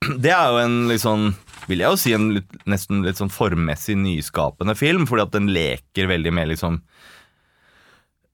[0.24, 1.24] det er jo en sånn,
[1.68, 5.50] vil jeg jo si, en litt, nesten litt sånn formmessig nyskapende film, fordi at den
[5.52, 6.80] leker veldig med liksom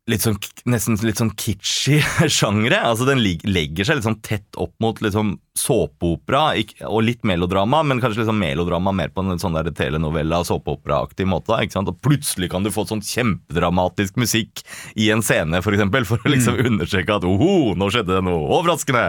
[0.06, 0.36] Litt sånn,
[0.70, 1.98] nesten litt sånn kitschy
[2.36, 2.78] sjangre.
[2.78, 6.54] Altså Den legger seg litt sånn tett opp mot liksom såpeopera
[6.88, 11.56] og litt melodrama, men kanskje liksom melodrama mer på en sånn telenovella, såpeoperaaktig måte.
[11.62, 11.88] ikke sant?
[11.88, 14.62] Og plutselig kan du få sånn kjempedramatisk musikk
[14.96, 18.46] i en scene, for eksempel, for å liksom understreke at oho, nå skjedde det noe
[18.58, 19.06] overraskende.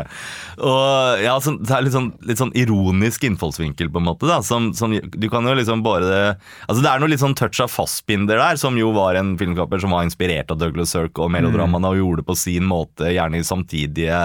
[0.64, 4.28] Og ja, så Det er litt sånn, litt sånn ironisk innfallsvinkel, på en måte.
[4.30, 7.60] da, som, som Du kan jo liksom bare Altså Det er noe litt sånn touch
[7.64, 11.32] av Fassbinder der, som jo var en filmskaper som var inspirert av Douglas Sirk og
[11.34, 14.18] melodramaene, og gjorde det på sin måte, gjerne i samtidige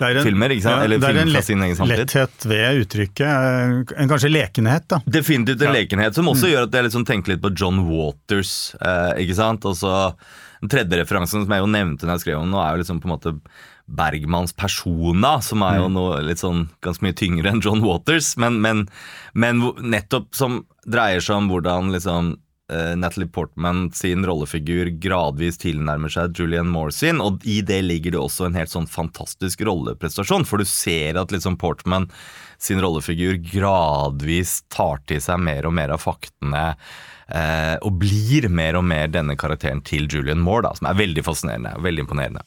[0.00, 0.50] en- filmer.
[0.54, 0.78] ikke sant?
[0.78, 1.98] ja, Eller er filmer fra lett- sin egen samtid.
[2.04, 3.26] letthet ved uttrykket.
[3.26, 5.00] eh, En kanskje lekenhet, da.
[5.06, 5.78] Definitivt en Ja.
[5.82, 8.74] lekenhet som også gjør at jeg liksom tenker litt på John Waters.
[8.80, 9.60] Eh, ikke sant?
[9.66, 10.14] Altså,
[10.60, 12.82] Den tredje referansen som jeg jo nevnte når jeg skrev om den nå, er jo
[12.82, 13.40] liksom på en måte
[13.88, 18.60] Bergmans persona, som er jo noe litt sånn ganske mye tyngre enn John Waters, men,
[18.60, 18.88] men,
[19.34, 22.34] men nettopp som dreier seg om hvordan liksom
[22.68, 28.20] Natalie Portman sin rollefigur gradvis tilnærmer seg Julian Moore sin, og i det ligger det
[28.20, 32.10] også en helt sånn fantastisk rolleprestasjon, for du ser at liksom Portman
[32.60, 36.66] sin rollefigur gradvis tar til seg mer og mer av faktene,
[37.32, 41.24] eh, og blir mer og mer denne karakteren til Julian Moore, da, som er veldig
[41.24, 42.44] fascinerende og veldig imponerende.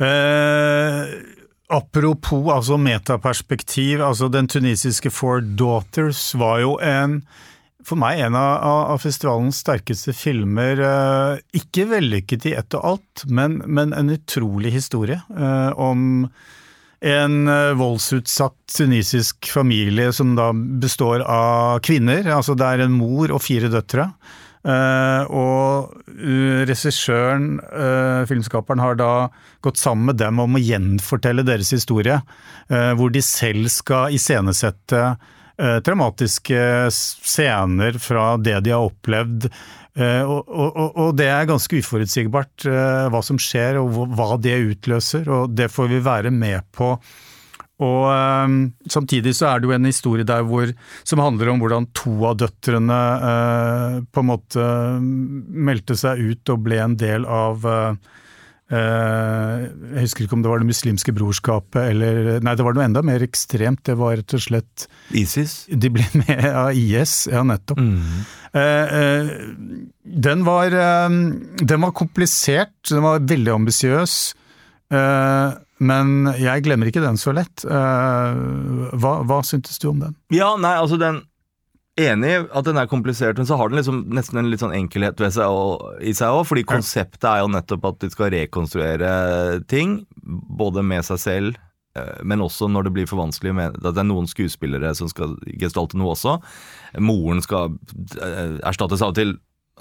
[0.00, 1.14] Eh,
[1.68, 7.22] apropos altså metaperspektiv, altså den tunisiske Four Daughters var jo en
[7.90, 8.62] for meg en av,
[8.94, 10.80] av festivalens sterkeste filmer.
[10.86, 16.28] Eh, ikke vellykket i ett og alt, men, men en utrolig historie eh, om
[17.00, 22.28] en eh, voldsutsatt tunisisk familie som da består av kvinner.
[22.30, 24.10] Altså det er en mor og fire døtre.
[24.60, 29.12] Uh, og uh, regissøren, uh, filmskaperen, har da
[29.64, 32.20] gått sammen med dem om å gjenfortelle deres historie.
[32.68, 35.00] hvor de selv skal iscenesette
[35.84, 36.60] traumatiske
[36.94, 39.48] scener fra det de har opplevd.
[39.98, 44.54] Eh, og, og, og- det er ganske uforutsigbart eh, hva som skjer og hva- det
[44.76, 46.92] utløser, og det får vi være med på.
[47.80, 48.54] Og eh,
[48.92, 50.70] samtidig så er det jo en historie der hvor,
[51.02, 53.00] som handler om hvordan to av døtrene
[53.32, 54.66] eh, på en måte
[55.00, 58.19] meldte seg ut og ble en del av eh, eh,
[58.70, 63.02] Jeg husker ikke om det var Det muslimske brorskapet eller Nei, det var noe enda
[63.06, 63.82] mer ekstremt.
[63.88, 64.84] Det var rett og slett
[65.16, 65.64] Isis?
[65.70, 67.80] De ble med av IS, ja nettopp.
[68.54, 69.32] Eh, eh,
[70.26, 71.08] den, var, eh,
[71.62, 74.14] den var komplisert, den var veldig ambisiøs.
[74.94, 77.62] eh, men jeg glemmer ikke den så lett.
[77.64, 78.40] Eh,
[79.00, 80.14] hva, hva syntes du om den?
[80.34, 81.22] Ja, nei, altså den
[82.00, 85.20] Enig at den er komplisert, men så har den liksom nesten en litt sånn enkelhet
[85.34, 86.44] seg og, i seg òg.
[86.48, 89.10] Fordi konseptet er jo nettopp at de skal rekonstruere
[89.70, 91.60] ting, både med seg selv,
[91.98, 95.10] eh, men også når det blir for vanskelig med at det er noen skuespillere som
[95.12, 96.38] skal gestalte noe også.
[97.02, 97.76] Moren skal
[98.20, 99.36] eh, erstattes av og til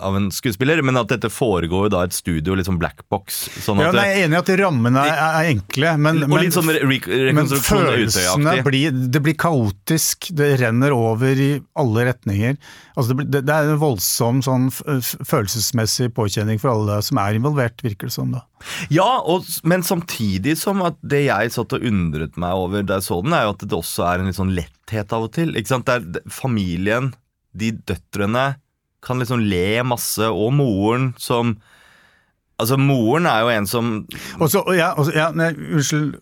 [0.06, 3.42] av en skuespiller, men at dette foregår jo da et studio, litt sånn black box.
[3.66, 6.56] Sånn Ja, nei, jeg er enig i at rammene er, er enkle, men, og litt
[6.56, 7.00] sånn re
[7.36, 12.60] men følelsene blir, det blir kaotisk, det renner over i alle retninger.
[12.96, 17.84] Altså det, blir, det, er en voldsom sånn følelsesmessig påkjenning for alle som er involvert,
[17.86, 18.34] virker det som.
[18.36, 18.44] da.
[18.92, 23.08] Ja, og, men samtidig som at det jeg satt og undret meg over da jeg
[23.08, 25.56] så den, er jo at det også er en litt sånn letthet av og til.
[25.56, 25.88] Ikke sant?
[25.90, 27.14] Det er familien,
[27.56, 28.52] de døtrene,
[29.06, 31.58] kan liksom le masse, og moren som
[32.60, 33.92] Altså, moren er jo en som
[34.44, 36.18] også, ja, også, ja, nei, Unnskyld,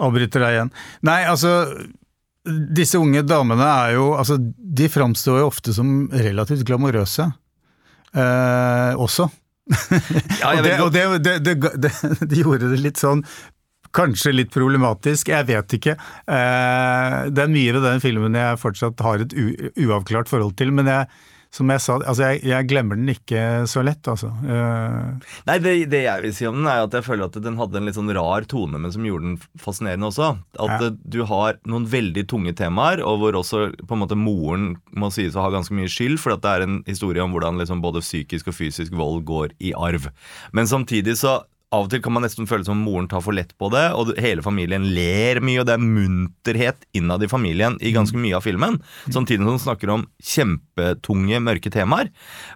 [0.00, 0.70] avbryter deg igjen.
[1.04, 1.50] Nei, altså
[2.48, 7.28] disse unge damene er jo altså, De framstår jo ofte som relativt glamorøse.
[8.14, 9.28] eh, også.
[10.40, 11.54] Ja, og det, og det, det, det,
[11.84, 11.92] det,
[12.32, 13.22] de gjorde det litt sånn
[13.92, 15.92] Kanskje litt problematisk, jeg vet ikke.
[16.24, 20.88] Eh, det er mye ved den filmen jeg fortsatt har et uavklart forhold til, men
[20.88, 21.10] jeg,
[21.52, 24.30] som jeg sa, altså jeg, jeg glemmer den ikke så lett, altså.
[24.40, 25.20] Uh...
[25.48, 27.76] Nei, det, det jeg vil si om den, er at jeg føler at den hadde
[27.76, 30.30] en litt sånn rar tone, men som gjorde den fascinerende også.
[30.56, 30.88] At Ja.
[30.88, 35.12] eh, du har noen veldig tunge temaer, og hvor også på en måte moren må
[35.12, 37.84] sies å ha ganske mye skyld, for at det er en historie om hvordan liksom
[37.84, 40.08] både psykisk og fysisk vold går i arv.
[40.56, 41.42] Men samtidig så
[41.72, 44.12] av og til kan man nesten føle som moren tar for lett på det, og
[44.20, 48.44] hele familien ler mye, og det er munterhet innad i familien i ganske mye av
[48.44, 48.76] filmen.
[49.08, 52.10] Samtidig som den snakker om kjempetunge, mørke temaer.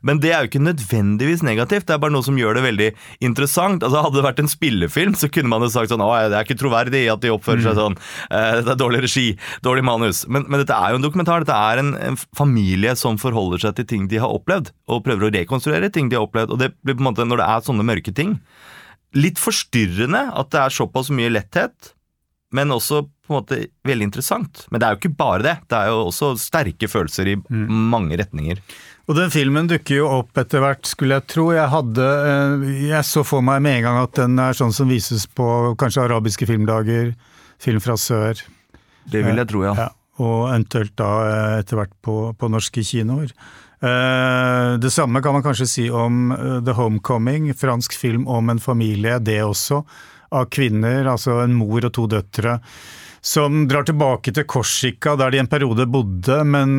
[0.07, 2.91] Men det er jo ikke nødvendigvis negativt, det er bare noe som gjør det veldig
[3.25, 3.83] interessant.
[3.87, 6.47] Altså Hadde det vært en spillefilm, så kunne man jo sagt sånn Å, det er
[6.47, 7.97] ikke troverdig at de oppfører seg sånn.
[8.31, 9.27] Eh, Det er dårlig regi,
[9.65, 10.25] dårlig manus.
[10.29, 11.43] Men, men dette er jo en dokumentar.
[11.45, 15.29] Dette er en, en familie som forholder seg til ting de har opplevd, og prøver
[15.29, 16.53] å rekonstruere ting de har opplevd.
[16.55, 18.37] Og det blir på en måte, når det er sånne mørke ting,
[19.17, 21.93] litt forstyrrende at det er såpass mye letthet,
[22.55, 23.59] men også på en måte
[23.89, 24.65] veldig interessant.
[24.71, 25.55] Men det er jo ikke bare det.
[25.67, 28.61] Det er jo også sterke følelser i mange retninger.
[29.07, 31.49] Og den filmen dukker jo opp etter hvert, skulle jeg tro.
[31.55, 34.91] Jeg hadde eh, Jeg så for meg med en gang at den er sånn som
[34.91, 37.13] vises på kanskje arabiske filmdager,
[37.63, 38.43] film fra sør.
[39.07, 39.75] Det vil jeg tro, ja.
[39.79, 39.91] Ja,
[40.23, 43.31] og eventuelt da eh, etter hvert på, på norske kinoer.
[43.83, 48.61] Eh, Det samme kan man kanskje si om eh, The Homecoming, fransk film om en
[48.61, 49.83] familie, det også,
[50.33, 52.61] av kvinner, altså en mor og to døtre,
[53.27, 56.71] som drar tilbake til Korsika, der de en periode bodde, men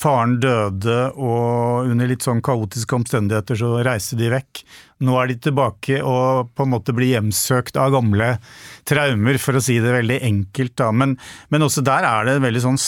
[0.00, 4.62] faren døde, og under litt sånn kaotiske omstendigheter så reiste de vekk.
[5.02, 8.34] Nå er de tilbake og på en måte blir hjemsøkt av gamle
[8.88, 10.76] traumer, for å si det veldig enkelt.
[10.76, 10.90] Da.
[10.92, 11.16] Men,
[11.48, 12.80] men også der er det en veldig sånn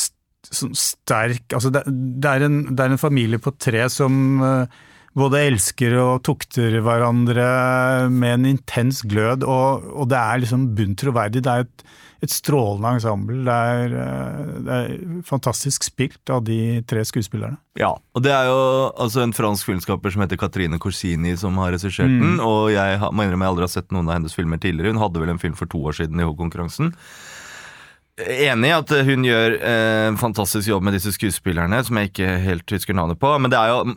[0.51, 4.83] sånn sterk altså det, det, er en, det er en familie på tre som eh,
[5.15, 7.45] både elsker og tukter hverandre
[8.13, 11.45] med en intens glød, og, og det er liksom bunn troverdig.
[11.47, 11.85] Det er et,
[12.27, 13.39] et strålende ensemble.
[13.47, 16.59] Det er, eh, det er fantastisk spilt av de
[16.91, 17.61] tre skuespillerne.
[17.79, 18.59] Ja, og det er jo
[18.91, 22.41] altså en fransk filmskaper som heter Katrine Corsini som har regissert den.
[22.43, 24.97] Og jeg må innrømme jeg aldri har sett noen av hennes filmer tidligere.
[24.97, 26.91] Hun hadde vel en film for to år siden i hovedkonkurransen.
[28.15, 32.35] Enig i at hun gjør eh, en fantastisk jobb med disse skuespillerne, som jeg ikke
[32.45, 33.33] helt husker navnet på.
[33.43, 33.95] Men det er jo,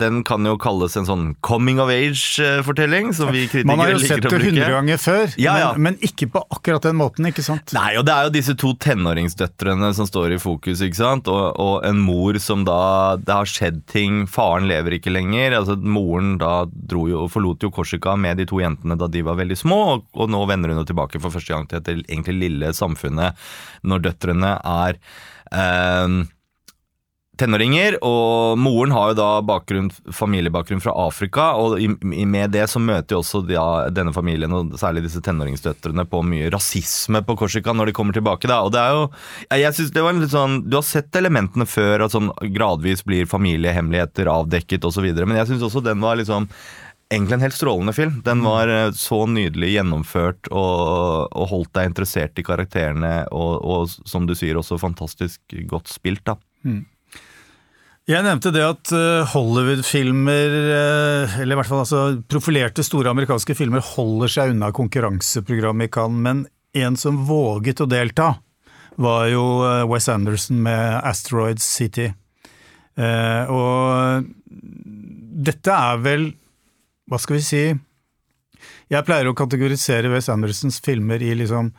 [0.00, 3.68] den kan jo kalles en sånn coming of age-fortelling, som vi kritikere liker å bruke.
[3.68, 5.66] Man har jo sett det hundre ganger før, Ja, ja.
[5.76, 7.74] Men, men ikke på akkurat den måten, ikke sant?
[7.76, 11.28] Nei, og det er jo disse to tenåringsdøtrene som står i fokus, ikke sant?
[11.28, 12.80] Og, og en mor som da
[13.20, 15.58] Det har skjedd ting, faren lever ikke lenger.
[15.60, 19.36] Altså Moren da dro jo, forlot jo Korsika med de to jentene da de var
[19.36, 22.40] veldig små, og, og nå vender hun jo tilbake for første gang til dette egentlig
[22.46, 23.33] lille samfunnet
[23.84, 25.00] når døtrene er
[25.52, 26.24] eh,
[27.40, 32.66] tenåringer, og moren har jo da bakgrunn, familiebakgrunn fra Afrika, og i, i, med det
[32.70, 33.64] så møter jo også ja,
[33.94, 38.48] denne familien, og særlig disse tenåringsdøtrene, på mye rasisme på Korsika når de kommer tilbake.
[38.50, 39.08] da, og det er jo,
[39.64, 43.30] jeg synes det var litt sånn, Du har sett elementene før, at sånn gradvis blir
[43.30, 46.48] familiehemmeligheter avdekket osv., men jeg syns også den var liksom
[47.14, 48.16] Egentlig en helt strålende film.
[48.26, 54.08] Den var eh, så nydelig gjennomført og, og holdt deg interessert i karakterene, og, og
[54.08, 56.24] som du sier, også fantastisk godt spilt.
[56.26, 56.36] da.
[58.04, 63.56] Jeg nevnte det at eh, Hollywood-filmer, eh, eller i hvert fall altså profilerte store amerikanske
[63.56, 66.44] filmer, holder seg unna konkurranseprogrammet i Cannes, men
[66.74, 68.34] en som våget å delta,
[68.98, 69.42] var jo
[69.90, 72.04] Wes Anderson med Asteroid City.
[72.94, 74.26] Og
[75.34, 76.28] dette er vel,
[77.10, 77.64] hva skal vi si?
[78.92, 81.72] Jeg pleier å kategorisere Wes Andersons filmer i liksom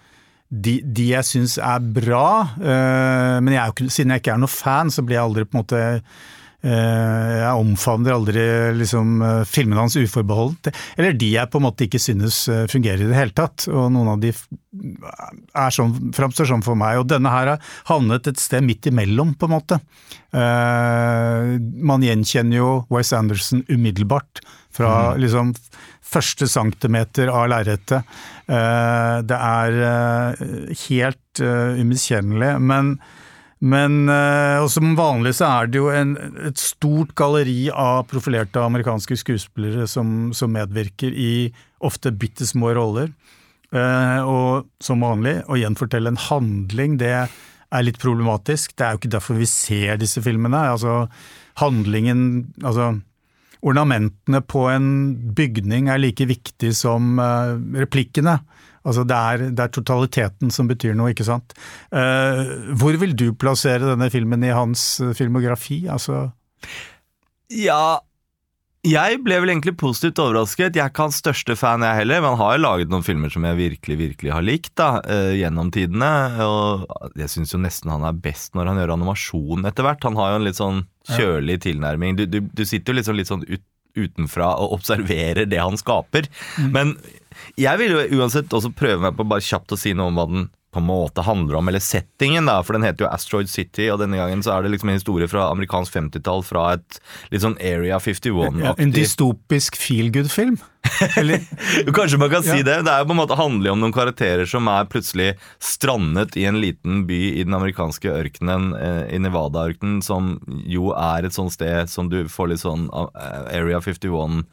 [0.49, 2.27] de, de jeg syns er bra,
[2.59, 5.63] eh, men jeg siden jeg ikke er noe fan, så blir jeg aldri på en
[5.63, 5.81] måte
[6.65, 8.43] Jeg omfavner aldri
[8.79, 10.71] liksom eh, filmene hans uforbeholdent.
[10.97, 13.67] Eller de jeg på en måte ikke synes eh, fungerer i det hele tatt.
[13.69, 16.99] Og noen av de er sånn, framstår sånn for meg.
[17.01, 19.79] Og denne her har havnet et sted midt imellom, på en måte.
[20.35, 21.55] Eh,
[21.85, 24.41] man gjenkjenner jo Wes Anderson umiddelbart
[24.75, 25.53] fra liksom
[26.05, 28.17] første centimeter av lerretet.
[28.49, 30.47] Eh, det er eh,
[30.87, 32.95] helt umiskjennelig, men
[33.63, 38.59] men eh, og som vanlig så er det jo en, et stort galleri av profilerte
[38.59, 41.53] amerikanske skuespillere som, som medvirker i
[41.85, 43.13] ofte bitte små roller.
[43.71, 48.75] Eh, og som vanlig, å gjenfortelle en handling, det er litt problematisk.
[48.75, 50.67] Det er jo ikke derfor vi ser disse filmene.
[50.75, 51.05] Altså,
[51.61, 52.93] handlingen Altså,
[53.65, 54.89] ornamentene på en
[55.35, 58.39] bygning er like viktig som eh, replikkene.
[58.85, 61.55] Altså det er, det er totaliteten som betyr noe, ikke sant.
[61.89, 62.41] Eh,
[62.77, 65.85] hvor vil du plassere denne filmen i hans filmografi?
[65.91, 66.27] Altså,
[67.49, 67.99] Ja,
[68.85, 70.75] Jeg ble vel egentlig positivt overrasket.
[70.77, 72.19] Jeg er ikke hans største fan, jeg heller.
[72.21, 75.31] Men han har jo laget noen filmer som jeg virkelig virkelig har likt da, uh,
[75.33, 76.11] gjennom tidene.
[76.45, 80.05] Og jeg syns jo nesten han er best når han gjør animasjon etter hvert.
[80.05, 82.19] Han har jo en litt sånn kjølig tilnærming.
[82.19, 83.65] Du, du, du sitter jo sånn, litt sånn ut,
[83.97, 86.29] utenfra og observerer det han skaper.
[86.61, 86.69] Mm.
[86.75, 86.95] Men
[87.59, 90.29] jeg vil jo uansett også prøve meg på bare kjapt å si noe om hva
[90.31, 93.85] den på en måte handler om, eller settingen, da, for den heter jo Asteroid City,
[93.93, 96.97] og denne gangen så er det liksom en historie fra amerikansk 50-tall, fra et
[97.31, 100.57] litt sånn Area 51-aktig ja, En dystopisk feel good-film?
[101.95, 102.67] Kanskje man kan si ja.
[102.67, 102.75] det.
[102.85, 105.31] Det er jo på en måte handler om noen karakterer som er plutselig
[105.63, 110.35] strandet i en liten by i den amerikanske ørkenen, eh, i Nevada-ørkenen, som
[110.67, 114.43] jo er et sånt sted som du får litt sånn eh, Area 51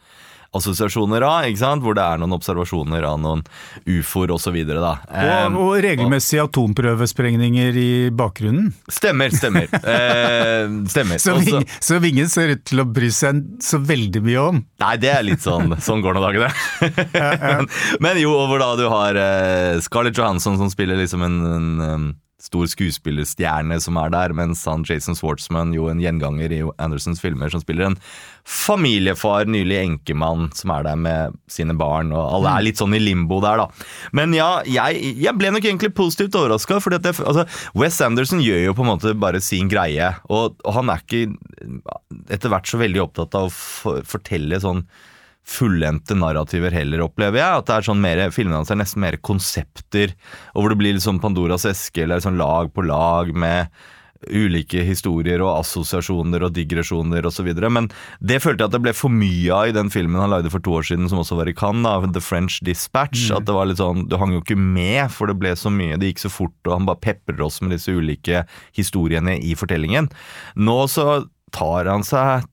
[0.56, 1.82] assosiasjoner av, ikke sant?
[1.84, 3.44] hvor det er noen observasjoner av noen
[3.88, 4.58] ufoer osv.
[4.62, 8.72] Og, og, og regelmessige atomprøvesprengninger i bakgrunnen.
[8.92, 9.68] Stemmer, stemmer.
[9.94, 11.22] eh, stemmer.
[11.22, 14.62] Som, ingen, som ingen ser ut til å bry seg så veldig mye om.
[14.82, 16.50] Nei, det er litt sånn sånn går nå dagene.
[17.12, 17.70] men,
[18.04, 22.10] men jo, over da du har uh, Scarlett Johansson som spiller liksom en, en, en
[22.42, 27.52] stor skuespillerstjerne som er der, mens han Jason Swartzman, jo en gjenganger i Andersons filmer,
[27.52, 27.98] som spiller en
[28.48, 33.02] familiefar, nylig enkemann, som er der med sine barn, og alle er litt sånn i
[33.02, 33.68] limbo der, da.
[34.18, 37.46] Men ja, jeg, jeg ble nok egentlig positivt overraska, for altså,
[37.78, 41.24] Wes Anderson gjør jo på en måte bare sin greie, og, og han er ikke
[42.32, 44.82] etter hvert så veldig opptatt av å fortelle sånn
[45.46, 47.62] fullendte narrativer heller, opplever jeg.
[47.62, 50.14] At det er sånn mer, filmene hans er nesten mer konsepter,
[50.54, 53.72] og hvor det blir litt sånn Pandoras eske, eller sånn lag på lag med
[54.30, 57.48] ulike historier og assosiasjoner og digresjoner osv.
[57.74, 57.88] Men
[58.20, 60.62] det følte jeg at det ble for mye av i den filmen han lagde for
[60.62, 63.28] to år siden, som også var i Cannes, The French Dispatch.
[63.30, 63.36] Mm.
[63.40, 65.98] At det var litt sånn, Du hang jo ikke med, for det ble så mye,
[65.98, 68.44] det gikk så fort, og han bare peprer oss med disse ulike
[68.76, 70.10] historiene i fortellingen.
[70.54, 72.46] Nå så tar han seg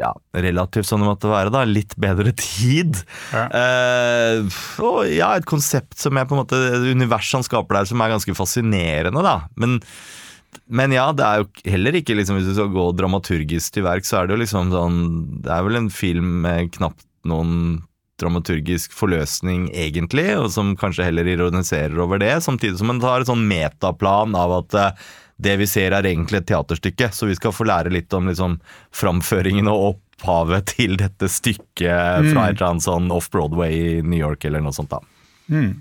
[0.00, 3.02] ja, relativt som det måtte være, da, litt bedre tid.
[3.34, 3.44] Ja.
[3.58, 8.02] Eh, og ja, et konsept som jeg på en måte Universet han skaper der, som
[8.02, 9.36] er ganske fascinerende, da.
[9.60, 9.78] Men,
[10.72, 14.08] men ja, det er jo heller ikke liksom, Hvis du skal gå dramaturgisk til verk,
[14.08, 14.98] så er det jo liksom sånn
[15.44, 17.82] Det er vel en film med knapt noen
[18.22, 23.30] dramaturgisk forløsning, egentlig, og som kanskje heller ironiserer over det, samtidig som man tar et
[23.30, 25.08] sånn metaplan av at eh,
[25.42, 28.58] det vi ser er egentlig et teaterstykke, så vi skal få lære litt om liksom,
[28.94, 32.32] framføringen og opphavet til dette stykket mm.
[32.32, 34.92] fra et eller annet sånn off-Broadway i New York eller noe sånt.
[34.92, 35.02] da.
[35.52, 35.72] Mm.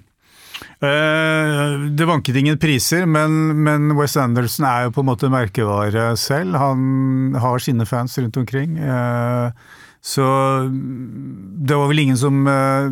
[0.82, 6.12] Uh, det vanket ingen priser, men, men, Wes Anderson er jo på en måte merkevare
[6.18, 6.58] selv.
[6.62, 8.78] Han har sine fans rundt omkring.
[8.82, 9.50] Uh,
[10.02, 10.26] så
[10.70, 12.90] det var vel ingen som uh,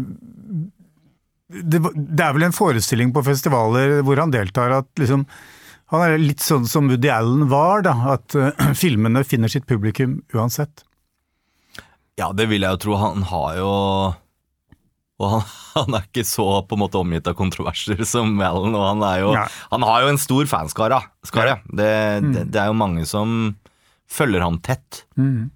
[1.50, 5.26] det, det, er vel en forestilling på festivaler hvor han deltar at liksom
[5.90, 8.52] han er litt sånn som Woody Allen var, da, at uh,
[8.84, 10.86] filmene finner sitt publikum uansett.
[12.20, 12.98] Ja, det vil jeg jo tro.
[13.00, 13.70] Han har jo
[15.20, 15.46] Og han,
[15.78, 19.34] han, er ikke så på en måte omgitt av kontroverser som Allen, og han, jo,
[19.74, 21.00] han har jo en stor fanskare.
[21.00, 21.58] Ja.
[21.66, 21.94] Det,
[22.26, 22.34] mm.
[22.36, 23.56] det, det, er jo mange som
[24.10, 25.06] følger ham tett.
[25.18, 25.50] Mm.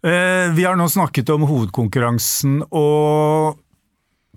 [0.00, 3.58] Eh, vi har nå snakket om hovedkonkurransen, og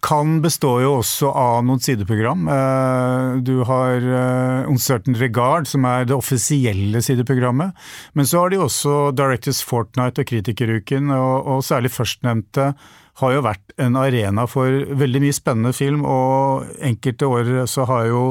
[0.03, 2.47] kan består jo også av noen sideprogram.
[2.51, 7.71] Eh, du har eh, Uncertain Regard, som er det offisielle sideprogrammet.
[8.17, 12.73] Men så har de også Directors Fortnight og Kritikeruken, og, og særlig førstnevnte
[13.21, 18.09] har jo vært en arena for veldig mye spennende film, og enkelte år så har
[18.09, 18.23] jo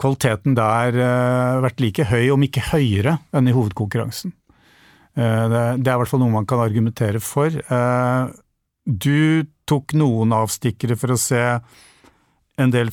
[0.00, 4.36] kvaliteten der eh, vært like høy, om ikke høyere, enn i hovedkonkurransen.
[5.20, 7.50] Det er i hvert fall noe man kan argumentere for.
[8.86, 11.44] Du tok noen avstikkere for å se
[12.60, 12.90] en del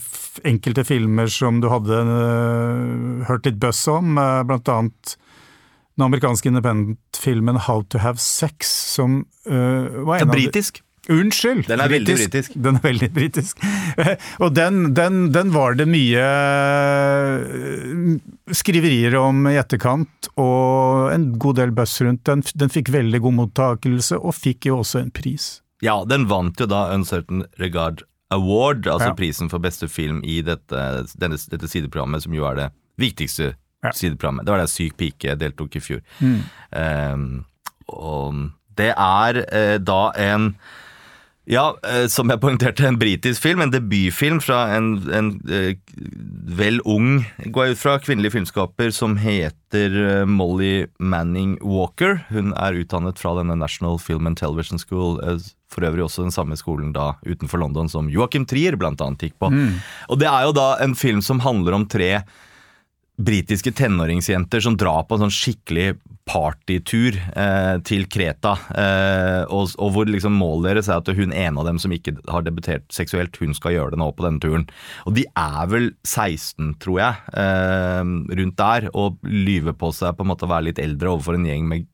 [0.48, 5.18] enkelte filmer som du hadde uh, hørt litt buzz om, uh, blant annet
[5.98, 10.84] den amerikanske independent-filmen How to Have Sex, som uh, var en av britisk.
[11.08, 11.70] Unnskyld!
[11.70, 12.56] Den er veldig britisk.
[12.60, 13.62] Den er veldig britisk.
[14.44, 16.26] og den, den, den, var det mye
[18.52, 22.26] skriverier om i etterkant, og en god del buzz rundt.
[22.28, 25.48] Den, den fikk veldig god mottakelse, og fikk jo også en pris.
[25.84, 28.04] Ja, den vant jo da Uncertain Regard
[28.34, 29.16] Award, altså ja.
[29.16, 30.82] prisen for beste film i dette,
[31.16, 32.68] denne, dette, sideprogrammet, som jo er det
[33.00, 33.94] viktigste ja.
[33.94, 34.46] sideprogrammet.
[34.46, 36.02] Det var der Syk pike deltok i fjor.
[36.20, 36.42] Mm.
[36.74, 37.30] Um,
[37.88, 38.42] og
[38.78, 40.52] det er uh, da en
[41.48, 43.64] ja, uh, som jeg poengterte, en britisk film.
[43.64, 45.74] En debutfilm fra en, en uh,
[46.58, 52.22] vel ung, går jeg ut fra, kvinnelig filmskaper som heter Molly Manning Walker.
[52.32, 55.20] Hun er utdannet fra denne National Film and Television School
[55.72, 59.52] for øvrig også den samme skolen da utenfor London som Joachim Trier annet gikk på.
[59.52, 59.80] Mm.
[60.08, 62.24] Og det er jo da en film som handler om tre
[63.18, 65.96] britiske tenåringsjenter som drar på en sånn skikkelig
[66.28, 68.54] partytur eh, til Kreta.
[68.78, 72.14] Eh, og, og, hvor liksom målet deres er at hun ene av dem som ikke
[72.30, 74.68] har debutert seksuelt, hun skal gjøre det nå på denne turen.
[75.10, 80.26] Og de er vel 16, tror jeg, eh, rundt der, og lyver på seg på
[80.28, 81.90] en måte å være litt eldre overfor en gjeng med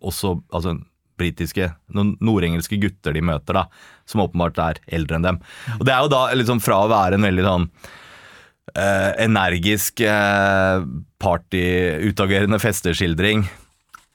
[0.00, 0.76] også altså,
[1.20, 3.64] britiske, noen nordengelske gutter de møter, da,
[4.08, 5.40] som åpenbart er eldre enn dem.
[5.78, 7.66] Og Det er jo da liksom fra å være en veldig sånn
[8.74, 10.84] eh, energisk eh,
[11.20, 13.44] party-utagerende festeskildring,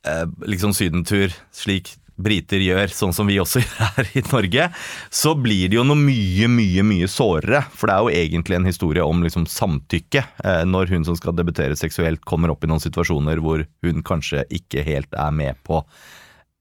[0.08, 4.68] eh, liksom sydentur, slik briter gjør, sånn som vi også gjør her i Norge,
[5.12, 7.66] så blir det jo noe mye, mye mye sårere.
[7.76, 11.36] For det er jo egentlig en historie om liksom samtykke, eh, når hun som skal
[11.38, 15.84] debutere seksuelt, kommer opp i noen situasjoner hvor hun kanskje ikke helt er med på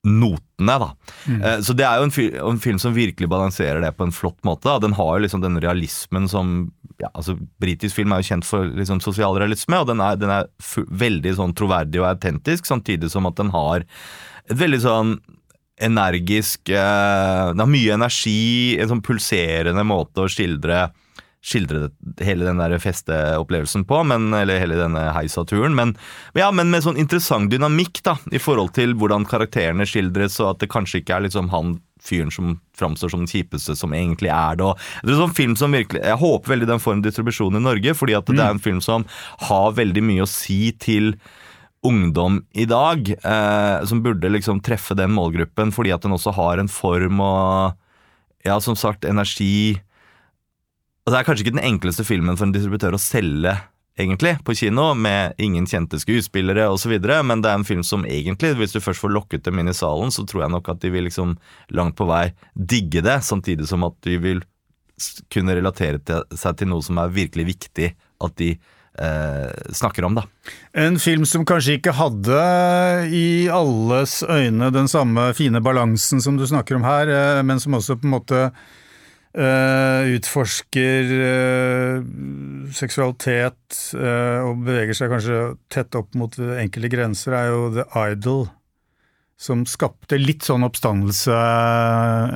[0.05, 0.79] notene.
[0.79, 0.91] da.
[1.27, 1.43] Mm.
[1.43, 2.15] Eh, så det er jo en,
[2.51, 4.69] en, film som virkelig balanserer det på en flott måte.
[4.69, 4.79] Da.
[4.83, 6.73] Den har jo liksom den realismen som
[7.03, 10.51] ja, altså Britisk film er jo kjent for liksom sosialrealisme, og den er, den er
[11.05, 13.87] veldig sånn troverdig og autentisk, samtidig som at den har
[14.45, 15.17] et veldig sånn
[15.83, 20.87] energisk eh, Den har mye energi, en sånn pulserende måte å skildre
[21.45, 21.91] skildre
[22.25, 25.75] hele den der festeopplevelsen på, men, eller hele denne heisaturen.
[25.77, 25.93] Men,
[26.39, 30.65] ja, men med sånn interessant dynamikk da, i forhold til hvordan karakterene skildres, og at
[30.65, 34.59] det kanskje ikke er liksom han fyren som framstår som den kjipeste, som egentlig er
[34.61, 34.67] det.
[34.67, 37.57] Og det er en sånn film som virkelig, Jeg håper veldig den får en distribusjon
[37.57, 39.07] i Norge, fordi at det er en film som
[39.49, 41.15] har veldig mye å si til
[41.85, 46.59] ungdom i dag, eh, som burde liksom treffe den målgruppen, fordi at den også har
[46.59, 47.77] en form og
[48.45, 49.81] ja, som sagt, energi
[51.05, 53.53] og Det er kanskje ikke den enkleste filmen for en distributør å selge
[53.99, 58.55] egentlig, på kino, med ingen kjente skuespillere osv., men det er en film som egentlig,
[58.59, 60.91] hvis du først får lokket dem inn i salen, så tror jeg nok at de
[60.95, 61.37] vil liksom
[61.75, 64.43] langt på vei digge det, samtidig som at de vil
[65.33, 67.89] kunne relatere til, seg til noe som er virkelig viktig
[68.25, 70.19] at de eh, snakker om.
[70.19, 70.27] da.
[70.73, 72.39] En film som kanskje ikke hadde
[73.11, 77.79] i alles øyne den samme fine balansen som du snakker om her, eh, men som
[77.79, 78.49] også på en måte
[79.35, 82.03] utforsker uh,
[82.75, 85.39] seksualitet uh, og beveger seg kanskje
[85.73, 88.47] tett opp mot enkelte grenser, er jo The Idol.
[89.45, 91.35] Som skapte litt sånn oppstandelse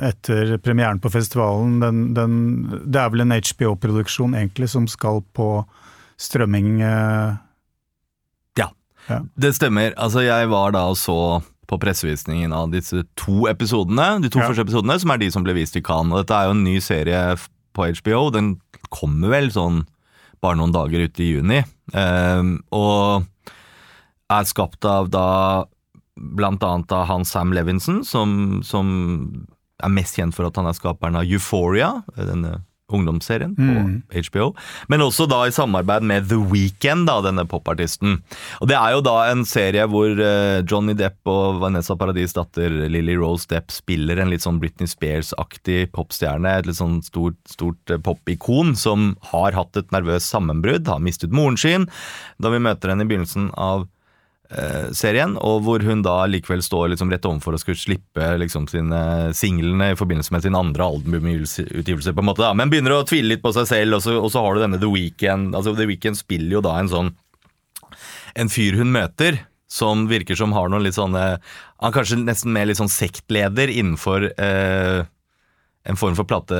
[0.03, 1.77] etter premieren på festivalen.
[1.79, 2.33] Den, den,
[2.83, 5.47] det er vel en HBO-produksjon egentlig som skal på
[6.19, 6.83] strømming?
[6.83, 8.67] Ja,
[9.07, 9.95] ja, det stemmer.
[9.95, 11.39] Altså, jeg var da og så
[11.69, 14.17] på pressevisningen av disse to episodene.
[14.23, 14.49] De to ja.
[14.49, 16.13] første episodene, som er de som ble vist i Cannes.
[16.15, 17.23] Og dette er jo en ny serie
[17.77, 18.29] på HBO.
[18.33, 18.55] Den
[18.89, 19.83] kommer vel sånn
[20.41, 21.59] bare noen dager ute i juni.
[21.93, 23.27] Eh, og
[24.29, 25.27] er skapt av da
[26.19, 28.89] blant annet av han Sam Levinson, som, som
[29.79, 32.59] er mest kjent for at han er skaperen av Euphoria, denne
[32.95, 33.91] ungdomsserien på mm.
[34.29, 34.51] HBO.
[34.91, 38.19] Men også da i samarbeid med The Weeknd, da, denne popartisten.
[38.59, 42.73] Og Det er jo da en serie hvor uh, Johnny Depp og Vanessa Paradis' datter
[42.91, 46.57] Lily Rose Depp spiller en litt sånn Britney Spears-aktig popstjerne.
[46.59, 51.35] Et litt sånn stort, stort uh, popikon som har hatt et nervøst sammenbrudd, har mistet
[51.35, 51.87] moren sin.
[52.39, 53.98] Da vi møter henne i begynnelsen av Eh,
[54.97, 59.01] serien, og hvor hun da likevel står liksom rett overfor å skulle slippe liksom sine
[59.37, 63.35] singlene i forbindelse med sin andre albumutgivelse, på en måte da, men begynner å tvile
[63.35, 65.53] litt på seg selv, og så, og så har du denne The Weekend.
[65.53, 67.13] Altså The Weekend spiller jo da en sånn
[68.37, 69.39] En fyr hun møter,
[69.69, 71.23] som virker som har noen litt sånne
[71.81, 75.05] Han kanskje nesten mer litt sånn sektleder innenfor eh,
[75.89, 76.57] en form for plate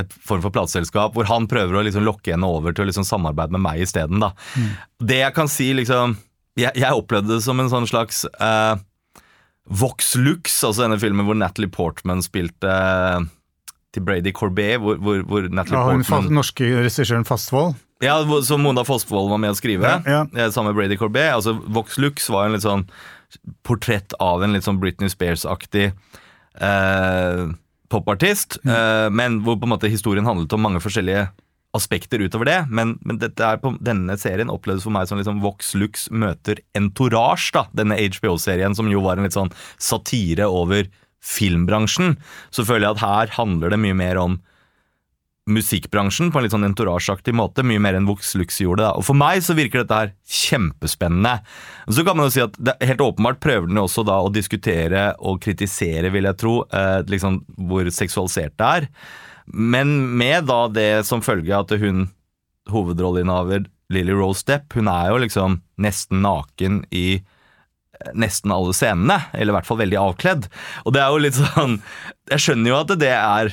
[0.00, 3.04] et form for plateselskap, hvor han prøver å liksom lokke henne over til å liksom
[3.04, 4.22] samarbeide med meg isteden.
[4.24, 4.70] Mm.
[5.04, 6.14] Det jeg kan si liksom
[6.58, 8.74] jeg, jeg, opplevde det som en sånn slags uh,
[9.70, 13.22] Vox Lux, altså denne filmen hvor Natalie Portman spilte uh,
[13.92, 17.78] til Brady Corbet, hvor, hvor, hvor Natalie ja, Portman Den norske regissøren Fastvold?
[18.02, 19.86] Ja, som Mona Fosvold var med å skrive.
[19.86, 20.46] Ja, ja.
[20.50, 21.28] Sammen med Brady Corbet.
[21.36, 22.82] Altså, Vox Lux var en litt sånn
[23.62, 25.92] portrett av en litt sånn Britney Spears-aktig
[26.58, 27.52] uh,
[27.92, 29.12] popartist, mm.
[29.14, 31.26] men hvor på en måte historien handlet om mange forskjellige
[31.76, 36.08] aspekter utover det, men, men på, denne serien opplevdes for meg som liksom Vox Lux
[36.12, 40.90] møter Entourage, da, denne HBO-serien som jo var en litt sånn satire over
[41.22, 42.18] filmbransjen.
[42.52, 44.40] Så føler jeg at her handler det mye mer om
[45.50, 48.84] musikkbransjen på en litt sånn entourageaktig måte, mye mer enn Vox Lux gjorde.
[48.84, 48.92] Da.
[48.98, 51.40] Og For meg så virker dette her kjempespennende.
[51.90, 55.08] Så kan man jo si at det, Helt åpenbart prøver den også da å diskutere
[55.18, 58.88] og kritisere, vil jeg tro, eh, liksom hvor seksualisert det er.
[59.52, 62.06] Men med da det som følge at hun,
[62.72, 69.18] hovedrolleinnehaver Lily Rose Depp, hun er jo liksom nesten naken i eh, nesten alle scenene,
[69.32, 70.48] eller i hvert fall veldig avkledd.
[70.86, 71.80] Og det er jo litt sånn
[72.32, 73.52] Jeg skjønner jo at det er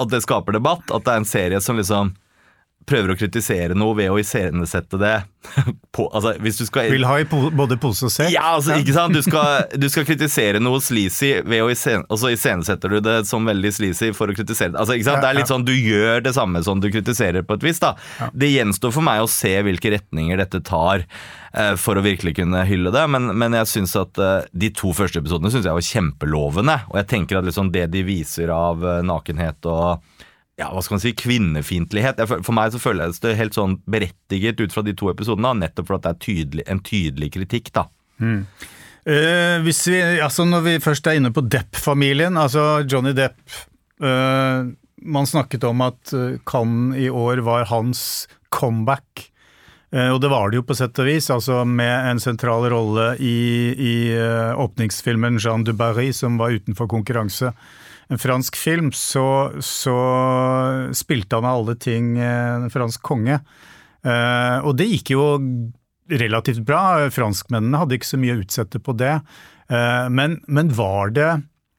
[0.00, 2.14] At det skaper debatt, at det er en serie som liksom
[2.88, 5.14] prøver å kritisere noe ved å iscenesette det
[5.94, 8.32] på altså, hvis du skal, Vil ha i po både pose og sekk?
[8.34, 9.16] Ja, altså, ikke sant?
[9.16, 13.16] Du skal, du skal kritisere noe sleazy, ved å isen, og så iscenesetter du det
[13.28, 14.80] som veldig sleazy for å kritisere det.
[14.82, 15.22] Altså, ikke sant?
[15.24, 17.80] Det er litt sånn, Du gjør det samme som du kritiserer på et vis.
[17.82, 17.94] da.
[18.32, 22.64] Det gjenstår for meg å se hvilke retninger dette tar eh, for å virkelig kunne
[22.68, 25.90] hylle det, men, men jeg synes at eh, de to første episodene synes jeg var
[25.90, 26.78] kjempelovende.
[26.92, 30.24] Og jeg tenker at liksom det de viser av eh, nakenhet og
[30.60, 32.20] ja, hva skal man si, kvinnefiendtlighet.
[32.30, 35.98] For meg så føles det helt sånn berettiget ut fra de to episodene, nettopp for
[35.98, 37.72] at det er tydelig, en tydelig kritikk.
[37.74, 37.88] da.
[38.22, 38.44] Mm.
[39.04, 43.36] Uh, hvis vi, altså Når vi først er inne på Depp-familien, altså Johnny Depp
[44.00, 44.64] uh,
[45.04, 49.26] Man snakket om at eh, Cannes i år var hans comeback.
[49.92, 53.10] Uh, og det var det jo på sett og vis, altså med en sentral rolle
[53.20, 53.36] i,
[53.76, 53.94] i
[54.56, 57.52] åpningsfilmen Jean du Barry, som var utenfor konkurranse
[58.12, 59.96] en fransk film, så, så
[60.96, 63.38] spilte han av alle ting en fransk konge.
[64.04, 65.24] Uh, og det gikk jo
[66.12, 67.08] relativt bra.
[67.12, 69.16] Franskmennene hadde ikke så mye å utsette på det.
[69.72, 71.30] Uh, men, men, var det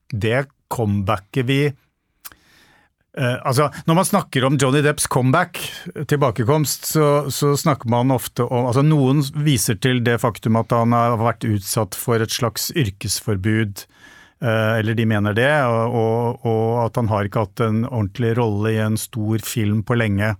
[0.09, 5.61] det comebacket vi uh, Altså, når man snakker om Johnny Depps comeback,
[6.09, 10.97] tilbakekomst, så, så, snakker man ofte om Altså, noen viser til det faktum at han
[10.97, 14.03] har vært utsatt for et slags yrkesforbud Eh,
[14.43, 18.81] eller de mener det, og, og, at han har ikke hatt en ordentlig rolle i
[18.83, 20.33] en stor film på lenge.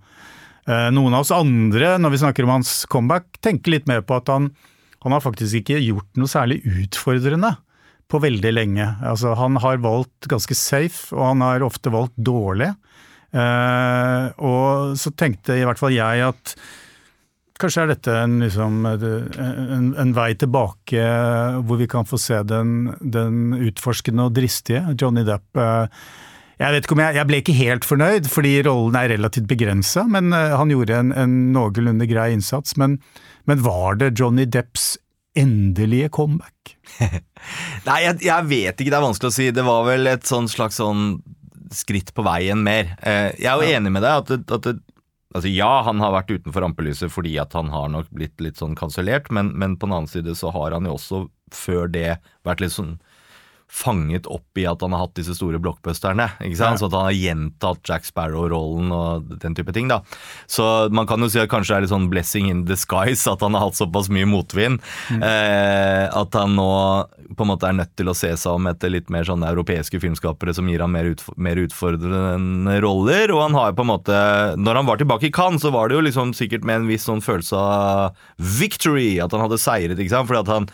[0.66, 4.18] Eh, noen av oss andre, når vi snakker om hans comeback, tenker litt mer på
[4.18, 4.50] at han,
[5.04, 7.52] han har faktisk ikke gjort noe særlig utfordrende
[8.10, 8.86] på veldig lenge.
[9.06, 12.72] Altså, han har valgt ganske safe, og han har ofte valgt dårlig.
[13.30, 16.56] Eh, og så tenkte i hvert fall jeg at
[17.56, 21.04] Kanskje er dette en, liksom, en, en, vei tilbake
[21.64, 25.62] hvor vi kan få se den, den, utforskende og dristige Johnny Depp.
[26.56, 30.06] Jeg vet ikke om jeg, jeg ble ikke helt fornøyd, fordi rollen er relativt begrensa,
[30.08, 32.78] men eh, han gjorde en, en noenlunde grei innsats.
[32.80, 32.96] Men,
[33.48, 34.94] men, var det Johnny Depps
[35.36, 36.76] endelige comeback?
[37.88, 39.50] Nei, jeg, jeg, vet ikke, det er vanskelig å si.
[39.52, 41.18] Det var vel et sånn slags sånn
[41.76, 42.94] skritt på veien mer.
[43.04, 43.76] Eh, jeg er jo ja.
[43.76, 44.70] enig med deg at, at
[45.36, 48.76] Altså Ja, han har vært utenfor rampelyset fordi at han har nok blitt litt sånn
[48.78, 52.16] kansellert, men, men, på den annen side så har han jo også før det
[52.46, 52.96] vært litt sånn
[53.66, 56.28] fanget opp i at han har hatt disse store blockbusterne.
[56.38, 56.76] ikke sant?
[56.76, 56.80] Ja.
[56.80, 59.88] Så at han har gjentatt Jack Sparrow-rollen og den type ting.
[59.90, 60.02] da.
[60.46, 63.42] Så man kan jo si at kanskje det er litt sånn blessing in disguise at
[63.42, 64.80] han har hatt såpass mye motvind.
[65.10, 65.24] Mm.
[65.26, 66.70] Eh, at han nå
[67.26, 69.98] på en måte er nødt til å se seg om etter litt mer sånne europeiske
[70.00, 73.34] filmskapere som gir ham mer, utf mer utfordrende roller.
[73.34, 74.16] Og han har på en måte
[74.56, 77.08] Når han var tilbake i Cannes, så var det jo liksom sikkert med en viss
[77.08, 79.18] sånn følelse av victory.
[79.22, 79.98] At han hadde seiret.
[79.98, 80.30] ikke sant?
[80.30, 80.70] Fordi at han,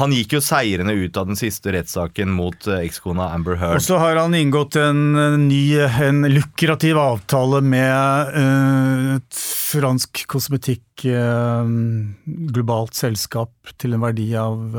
[0.00, 3.76] han gikk jo seirende ut av den siste rettssaken rettssaken mot eh, ekskona Amber Heard.
[3.76, 10.82] Og så har han inngått en ny, en lukrativ avtale med uh, et fransk kosmetikk,
[12.54, 14.76] globalt selskap, til en verdi av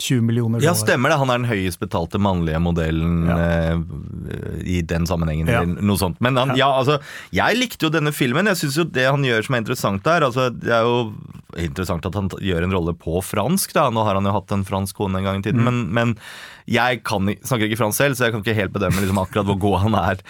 [0.00, 0.66] 20 millioner dollar.
[0.66, 1.18] Ja, stemmer det.
[1.20, 3.36] Han er den høyest betalte mannlige modellen ja.
[3.38, 5.50] eh, i den sammenhengen.
[5.50, 5.62] Ja.
[5.62, 6.20] eller noe sånt.
[6.24, 6.64] Men han, ja.
[6.64, 6.70] ja.
[6.80, 6.98] altså,
[7.36, 8.50] jeg likte jo denne filmen.
[8.50, 11.12] Jeg syns jo det han gjør som er interessant der altså, Det er jo
[11.58, 13.74] interessant at han gjør en rolle på fransk.
[13.76, 15.62] da, Nå har han jo hatt en fransk kone en gang i tiden.
[15.62, 15.68] Mm.
[15.68, 16.16] Men, men,
[16.70, 19.58] jeg kan, snakker ikke fransk selv, så jeg kan ikke helt bedømme liksom, akkurat hvor
[19.58, 20.20] god han er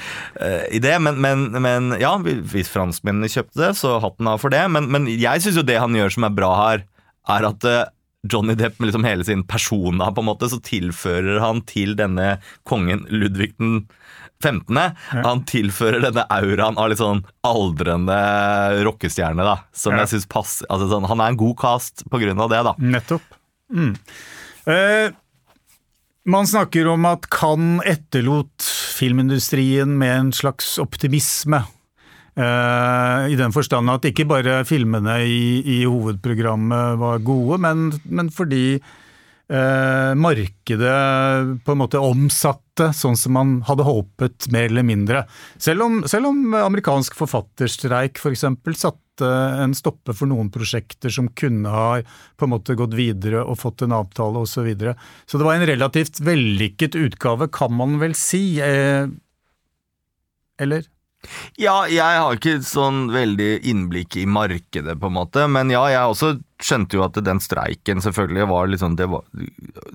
[0.41, 0.95] uh, i det.
[1.05, 4.63] Men, men, men, ja, hvis franskmennene kjøpte det, så hatten av for det.
[4.73, 6.87] Men, jeg syns jo det han gjør som er bra her,
[7.31, 7.83] er at uh,
[8.29, 12.35] Johnny Depp med liksom hele sin persona, på en måte, så tilfører han til denne
[12.69, 13.87] kongen Ludvig den
[14.43, 14.77] 15.
[14.77, 15.23] Ja.
[15.25, 18.17] Han tilfører denne auraen av litt sånn aldrende
[18.87, 19.59] rockestjerne, da.
[19.77, 20.05] Som ja.
[20.05, 22.75] jeg syns passer altså sånn, Han er en god cast på grunn av det, da.
[22.81, 23.27] Nettopp.
[23.71, 23.93] Mm.
[24.71, 25.13] Eh,
[26.31, 28.65] man snakker om at Cannes etterlot
[28.97, 31.63] filmindustrien med en slags optimisme.
[32.41, 38.31] Uh, I den forstand at ikke bare filmene i, i hovedprogrammet var gode, men, men
[38.33, 38.79] fordi
[39.51, 45.25] eh, markedet på en måte omsatte sånn som man hadde håpet, mer eller mindre.
[45.61, 48.47] Selv om, selv om amerikansk forfatterstreik f.eks.
[48.65, 49.31] For satte
[49.61, 53.85] en stoppe for noen prosjekter som kunne ha på en måte gått videre og fått
[53.85, 54.55] en avtale osv.
[54.61, 54.95] Så, videre.
[55.27, 58.61] så det var en relativt vellykket utgave, kan man vel si.
[58.65, 59.11] Eh,
[60.61, 60.89] eller?
[61.61, 65.45] Ja, jeg har ikke sånn veldig innblikk i markedet, på en måte.
[65.53, 66.31] Men ja, jeg også
[66.65, 69.25] skjønte jo at den streiken selvfølgelig var litt sånn Det var,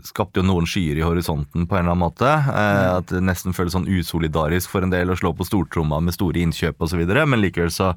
[0.05, 2.29] skapte jo noen skyer i horisonten på en eller annen måte.
[2.29, 6.15] Eh, at det nesten føles sånn usolidarisk for en del å slå på stortromma med
[6.15, 7.01] store innkjøp osv.
[7.05, 7.95] Men likevel så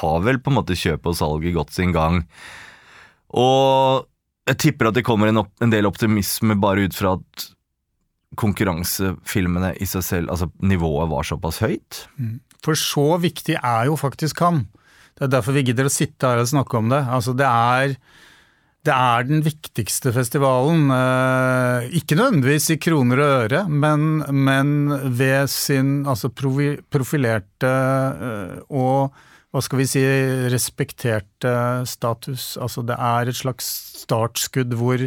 [0.00, 2.24] har vel på en måte kjøp og salget gått sin gang.
[3.34, 4.08] Og
[4.48, 7.50] jeg tipper at det kommer en, opp, en del optimisme bare ut fra at
[8.38, 12.04] konkurransefilmene i seg selv, altså nivået var såpass høyt.
[12.18, 12.38] Mm.
[12.64, 14.64] For så viktig er jo faktisk han.
[15.14, 17.02] Det er derfor vi gidder å sitte her og snakke om det.
[17.16, 17.92] Altså, det er,
[18.86, 20.88] det er den viktigste festivalen.
[20.90, 24.74] Eh, ikke nødvendigvis i kroner og øre, men, men
[25.14, 29.14] ved sin altså profilerte eh, og
[29.54, 30.02] hva skal vi si,
[30.50, 31.52] respekterte
[31.86, 32.56] status.
[32.58, 33.68] Altså det er et slags
[34.00, 35.04] startskudd hvor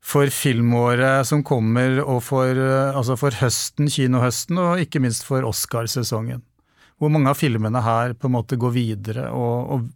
[0.00, 2.56] for filmåret som kommer, og for,
[2.94, 6.46] altså for høsten, kinohøsten, og ikke minst for Oscarsesongen.
[7.00, 9.86] Hvor mange av filmene her på en måte går videre og, og,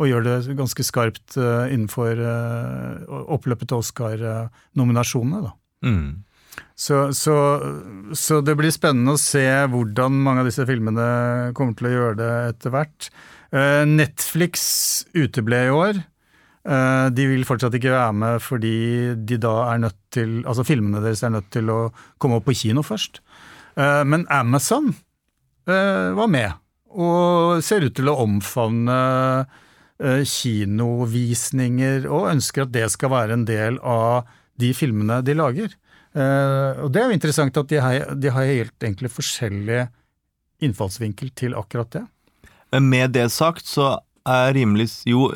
[0.00, 5.52] og gjør det ganske skarpt uh, innenfor uh, oppløpet til Oscar-nominasjonene.
[5.84, 6.24] Mm.
[6.78, 7.36] Så, så,
[8.14, 12.18] så, det blir spennende å se hvordan mange av disse filmene kommer til å gjøre
[12.22, 13.08] det etter hvert.
[13.54, 14.64] Uh, Netflix
[15.14, 16.02] uteble i år.
[16.64, 18.76] De vil fortsatt ikke være med fordi
[19.28, 22.54] de da er nødt til Altså filmene deres er nødt til å komme opp på
[22.56, 23.20] kino først.
[23.76, 24.94] Men Amazon
[25.66, 26.52] var med,
[26.94, 28.98] og ser ut til å omfavne
[30.28, 34.28] kinovisninger, og ønsker at det skal være en del av
[34.60, 35.70] de filmene de lager.
[36.14, 39.86] Og det er jo interessant at de har, de har helt egentlig forskjellig
[40.62, 42.04] innfallsvinkel til akkurat det.
[42.74, 43.96] Men med det sagt så
[44.26, 45.28] er jeg rimelig Jo,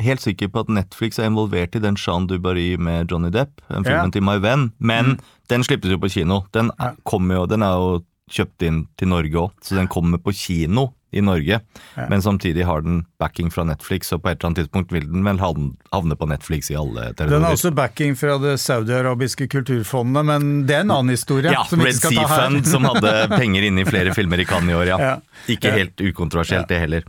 [0.00, 3.84] helt sikker på at Netflix er involvert i den Jean Dubarry med Johnny Depp, en
[3.84, 4.14] filmen ja.
[4.14, 5.18] til My Venn, men mm.
[5.52, 6.42] den slippes jo på kino.
[6.54, 6.94] Den, ja.
[7.04, 8.00] jo, den er jo
[8.30, 11.58] kjøpt inn til Norge òg, så den kommer på kino i Norge.
[11.96, 12.06] Ja.
[12.10, 15.26] Men samtidig har den backing fra Netflix, og på et eller annet tidspunkt vil den
[15.26, 17.34] vel havne på Netflix i alle territorier.
[17.34, 21.50] Den har også backing fra det saudiarabiske kulturfondet, men det er en annen historie.
[21.50, 24.92] Ja, Red Sea Fund, som hadde penger inne i flere filmer i Cannes i år,
[24.92, 25.12] ja.
[25.50, 27.06] Ikke helt ukontroversielt, det heller.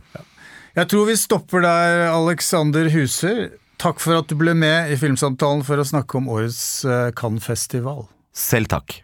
[0.74, 3.50] Jeg tror vi stopper der, Alexander Huser.
[3.82, 8.06] Takk for at du ble med i Filmsamtalen for å snakke om årets eh, Cannes-festival.
[8.32, 9.02] Selv takk.